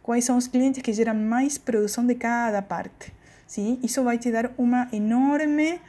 quais 0.03 0.25
são 0.25 0.37
os 0.37 0.49
clientes 0.49 0.83
que 0.83 0.93
geram 0.93 1.15
mais 1.15 1.59
produção 1.59 2.07
de 2.07 2.15
cada 2.15 2.63
parte. 2.63 3.13
¿sí? 3.47 3.79
Isso 3.83 4.03
vai 4.03 4.19
te 4.19 4.31
dar 4.31 4.53
uma 4.57 4.89
enorme 4.93 5.81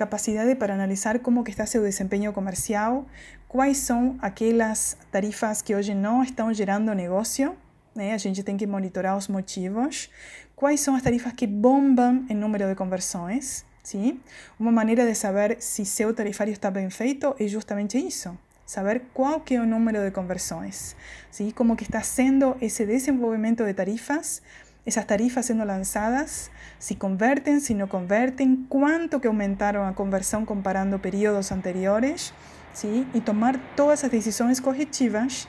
capacidade 0.00 0.54
para 0.54 0.72
analisar 0.72 1.18
como 1.18 1.44
que 1.44 1.50
está 1.50 1.66
seu 1.66 1.82
desempenho 1.82 2.32
comercial, 2.32 3.04
quais 3.46 3.76
são 3.76 4.16
aquelas 4.22 4.96
tarifas 5.12 5.60
que 5.60 5.74
hoje 5.74 5.94
não 5.94 6.22
estão 6.22 6.54
gerando 6.54 6.94
negócio, 6.94 7.54
né? 7.94 8.14
a 8.14 8.16
gente 8.16 8.42
tem 8.42 8.56
que 8.56 8.66
monitorar 8.66 9.14
os 9.14 9.28
motivos, 9.28 10.08
quais 10.56 10.80
são 10.80 10.94
as 10.94 11.02
tarifas 11.02 11.34
que 11.34 11.46
bombam 11.46 12.24
em 12.30 12.34
número 12.34 12.66
de 12.66 12.74
conversões, 12.74 13.66
¿sí? 13.82 14.18
Uma 14.58 14.72
maneira 14.72 15.04
de 15.04 15.14
saber 15.14 15.58
se 15.60 15.84
seu 15.84 16.14
tarifário 16.14 16.52
está 16.52 16.70
bem 16.70 16.88
feito 16.88 17.34
é 17.38 17.46
justamente 17.46 17.98
isso, 17.98 18.30
saber 18.64 19.02
qual 19.12 19.42
que 19.42 19.56
é 19.56 19.60
o 19.60 19.66
número 19.66 20.00
de 20.02 20.10
conversões, 20.12 20.96
¿sí? 21.30 21.52
Como 21.52 21.76
que 21.76 21.84
está 21.84 22.02
sendo 22.02 22.56
esse 22.62 22.86
desenvolvimento 22.86 23.64
de 23.66 23.74
tarifas, 23.74 24.40
essas 24.86 25.04
tarifas 25.04 25.46
sendo 25.46 25.64
lançadas, 25.64 26.50
se 26.78 26.94
convertem, 26.94 27.60
se 27.60 27.74
não 27.74 27.86
convertem, 27.86 28.64
quanto 28.68 29.20
que 29.20 29.26
aumentaram 29.26 29.86
a 29.86 29.92
conversão 29.92 30.44
comparando 30.44 30.98
períodos 30.98 31.52
anteriores, 31.52 32.32
¿sí? 32.72 33.06
E 33.12 33.20
tomar 33.20 33.58
todas 33.76 34.04
as 34.04 34.10
decisões 34.10 34.58
corretivas, 34.58 35.46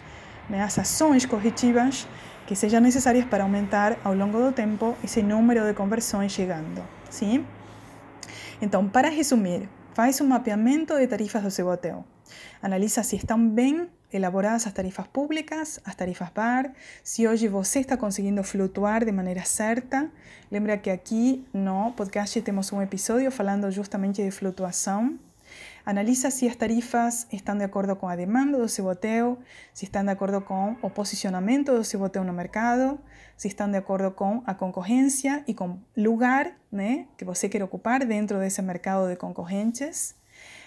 né? 0.50 0.62
as 0.62 0.78
ações 0.78 1.28
que 2.46 2.56
sejam 2.56 2.82
necessárias 2.82 3.26
para 3.26 3.44
aumentar 3.44 3.98
ao 4.04 4.13
longo 4.13 4.38
do 4.38 4.52
tempo 4.52 4.98
esse 5.04 5.22
número 5.22 5.65
de 5.65 5.74
conversões 5.74 6.32
chegando, 6.32 6.84
sim? 7.10 7.46
Então, 8.62 8.88
para 8.88 9.10
resumir, 9.10 9.70
faz 9.94 10.20
um 10.22 10.28
mapeamento 10.28 10.98
de 10.98 11.08
tarifas 11.08 11.41
do 11.41 11.50
seu 11.50 11.67
hotel. 11.67 12.06
Analisa 12.62 13.04
se 13.04 13.15
estão 13.15 13.50
bem 13.50 13.89
elaboradas 14.12 14.67
as 14.67 14.74
tarifas 14.74 15.08
públicas, 15.08 15.80
as 15.86 15.95
tarifas 15.95 16.30
bar, 16.30 16.71
se 17.04 17.28
hoje 17.28 17.47
você 17.47 17.80
está 17.80 17.97
conseguindo 17.97 18.43
flutuar 18.43 19.06
de 19.06 19.12
maneira 19.12 19.43
certa. 19.45 20.10
Lembra 20.52 20.78
que 20.78 20.89
aqui 20.89 21.45
no 21.54 21.91
podcast 21.93 22.41
temos 22.41 22.71
um 22.71 22.82
episódio 22.82 23.32
falando 23.32 23.69
justamente 23.71 24.24
de 24.24 24.32
flutuação. 24.32 25.17
Analisa 25.86 26.30
se 26.30 26.47
as 26.47 26.56
tarifas 26.56 27.28
estão 27.32 27.58
de 27.58 27.63
acordo 27.63 27.95
com 27.95 28.08
a 28.08 28.15
demanda 28.15 28.58
do 28.58 28.69
seu 28.69 28.86
hotel, 28.86 29.39
se 29.74 29.86
estão 29.86 30.04
de 30.04 30.12
acordo 30.12 30.41
com 30.41 30.76
o 30.82 30.89
posicionamento 30.89 31.74
do 31.74 31.84
seu 31.84 32.02
hotel 32.02 32.24
no 32.24 32.34
mercado, 32.34 33.00
se 33.36 33.47
estão 33.47 33.69
de 33.69 33.78
acordo 33.78 34.12
com 34.12 34.43
a 34.45 34.54
concorrência 34.54 35.43
e 35.47 35.54
com 35.54 35.80
lugar 35.97 36.54
né, 36.71 37.08
que 37.17 37.26
você 37.26 37.50
quer 37.50 37.63
ocupar 37.63 38.06
dentro 38.06 38.38
desse 38.39 38.62
mercado 38.62 39.10
de 39.10 39.15
concorrentes. 39.15 40.15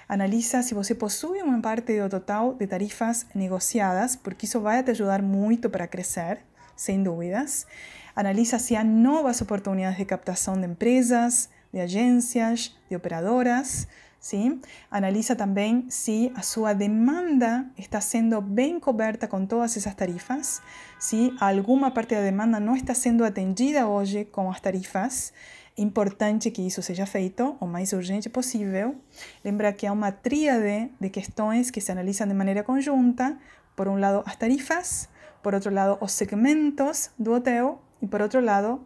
Analisa 0.08 0.62
se 0.62 0.74
você 0.74 0.94
possui 0.94 1.40
uma 1.42 1.60
parte 1.60 1.98
do 2.00 2.08
total 2.08 2.54
de 2.54 2.66
tarifas 2.66 3.26
negociadas, 3.34 4.16
porque 4.16 4.46
isso 4.46 4.60
vai 4.60 4.82
te 4.82 4.90
ajudar 4.90 5.22
muito 5.22 5.70
para 5.70 5.86
crescer, 5.86 6.40
sem 6.76 7.02
dúvidas. 7.02 7.66
Analisa 8.14 8.58
se 8.58 8.76
há 8.76 8.84
novas 8.84 9.40
oportunidades 9.40 9.98
de 9.98 10.04
captação 10.04 10.60
de 10.60 10.66
empresas, 10.66 11.48
de 11.72 11.80
agências, 11.80 12.76
de 12.88 12.96
operadoras. 12.96 13.88
¿sí? 14.24 14.60
Analiza 14.90 15.36
también 15.36 15.90
si 15.90 16.32
a 16.34 16.42
su 16.42 16.64
demanda 16.64 17.70
está 17.76 18.00
siendo 18.00 18.40
bien 18.40 18.80
coberta 18.80 19.28
con 19.28 19.48
todas 19.48 19.76
esas 19.76 19.96
tarifas, 19.96 20.62
si 20.98 21.34
alguna 21.40 21.92
parte 21.92 22.14
de 22.14 22.22
la 22.22 22.24
demanda 22.24 22.58
no 22.58 22.74
está 22.74 22.94
siendo 22.94 23.26
atendida 23.26 23.86
hoy 23.86 24.24
con 24.30 24.46
las 24.46 24.62
tarifas, 24.62 25.34
importante 25.76 26.50
que 26.50 26.62
isso 26.62 26.82
seja 26.82 27.06
feito 27.06 27.56
o 27.60 27.66
mais 27.66 27.92
urgente 27.92 28.28
possível. 28.28 28.96
Lembra 29.44 29.72
que 29.72 29.87
há 29.87 29.92
uma 29.92 30.12
tríade 30.12 30.90
de 31.00 31.10
questões 31.10 31.70
que 31.70 31.80
se 31.80 31.90
analisam 31.92 32.26
de 32.28 32.34
maneira 32.34 32.62
conjunta. 32.62 33.37
Por 33.74 33.88
um 33.88 33.98
lado, 33.98 34.22
as 34.24 34.37
tarifas, 34.37 35.08
por 35.42 35.54
outro 35.54 35.72
lado, 35.72 35.98
os 36.00 36.12
segmentos 36.12 37.10
do 37.18 37.32
hotel 37.32 37.82
e 38.00 38.06
por 38.06 38.22
outro 38.22 38.40
lado, 38.40 38.80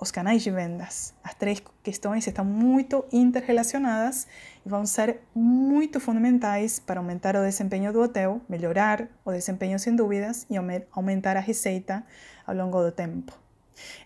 os 0.00 0.10
canais 0.10 0.42
de 0.42 0.50
vendas. 0.50 1.14
As 1.22 1.34
três 1.34 1.62
questões 1.82 2.26
estão 2.26 2.44
muito 2.44 3.04
interrelacionadas 3.12 4.26
e 4.64 4.68
vão 4.68 4.86
ser 4.86 5.20
muito 5.34 6.00
fundamentais 6.00 6.78
para 6.78 7.00
aumentar 7.00 7.36
o 7.36 7.42
desempenho 7.42 7.92
do 7.92 8.00
hotel, 8.00 8.40
melhorar 8.48 9.08
o 9.24 9.32
desempenho 9.32 9.78
sem 9.78 9.94
dúvidas 9.94 10.46
e 10.50 10.56
aumentar 10.90 11.36
a 11.36 11.40
receita 11.40 12.04
ao 12.46 12.54
longo 12.54 12.82
do 12.82 12.90
tempo. 12.90 13.43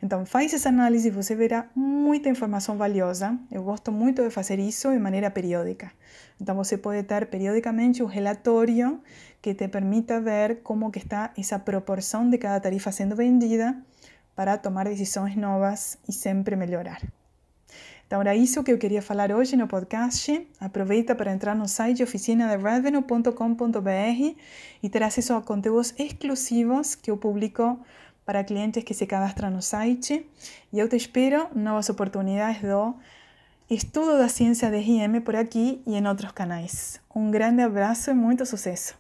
Então, 0.03 0.25
faz 0.25 0.53
essa 0.55 0.69
análise 0.69 1.09
e 1.09 1.11
você 1.11 1.35
verá 1.35 1.69
muita 1.75 2.29
informação 2.29 2.77
valiosa. 2.77 3.39
Eu 3.51 3.63
gosto 3.63 3.93
muito 3.93 4.23
de 4.23 4.31
fazer 4.31 4.59
isso 4.59 4.91
de 4.91 4.99
maneira 4.99 5.31
periódica. 5.31 5.91
Então, 6.41 6.55
você 6.55 6.77
pode 6.77 7.03
ter 7.03 7.27
periodicamente 7.27 8.03
um 8.03 8.07
relatório 8.07 9.01
que 9.41 9.55
te 9.55 9.69
permita 9.69 10.21
ver 10.21 10.63
como 10.63 10.91
que 10.91 10.99
está 10.99 11.33
essa 11.37 11.59
proporção 11.59 12.29
de 12.29 12.39
cada 12.39 12.61
tarifa 12.61 12.93
sendo 12.93 13.15
vendida 13.15 13.77
para 14.35 14.57
tomar 14.57 14.85
decisões 14.85 15.37
novas 15.37 15.99
e 16.09 16.13
sempre 16.13 16.55
melhorar. 16.55 17.01
Então 18.09 18.21
era 18.23 18.35
isso 18.35 18.65
que 18.65 18.73
eu 18.73 18.79
queria 18.79 19.03
falar 19.03 19.31
hoje 19.31 19.55
no 19.55 19.69
podcast. 19.69 20.49
Aproveita 20.59 21.15
para 21.15 21.31
entrar 21.31 21.55
no 21.55 21.69
site 21.69 22.03
oficinaderevenue.com.br 22.03 24.35
e 24.83 24.89
ter 24.89 25.03
acesso 25.03 25.35
a 25.35 25.43
conteúdos 25.43 25.93
exclusivos 25.99 26.95
que 26.95 27.11
eu 27.11 27.19
publico 27.19 27.79
para 28.29 28.45
clientes 28.45 28.85
que 28.85 28.93
se 28.93 29.07
cadastram 29.07 29.49
no 29.49 29.63
site. 29.63 30.29
E 30.71 30.79
eu 30.79 30.87
te 30.87 30.97
espero 30.97 31.49
novas 31.55 31.89
oportunidades 31.89 32.61
do 32.61 32.95
estudo 33.71 34.19
da 34.19 34.29
ciência 34.29 34.71
de 34.71 34.77
RIM 34.77 35.23
por 35.23 35.35
aqui 35.35 35.81
e 35.87 35.97
em 35.97 36.07
outros 36.07 36.33
canais. 36.33 37.01
Um 37.17 37.31
grande 37.31 37.63
abraço 37.63 38.11
e 38.11 38.15
muito 38.15 38.45
sucesso! 38.45 38.95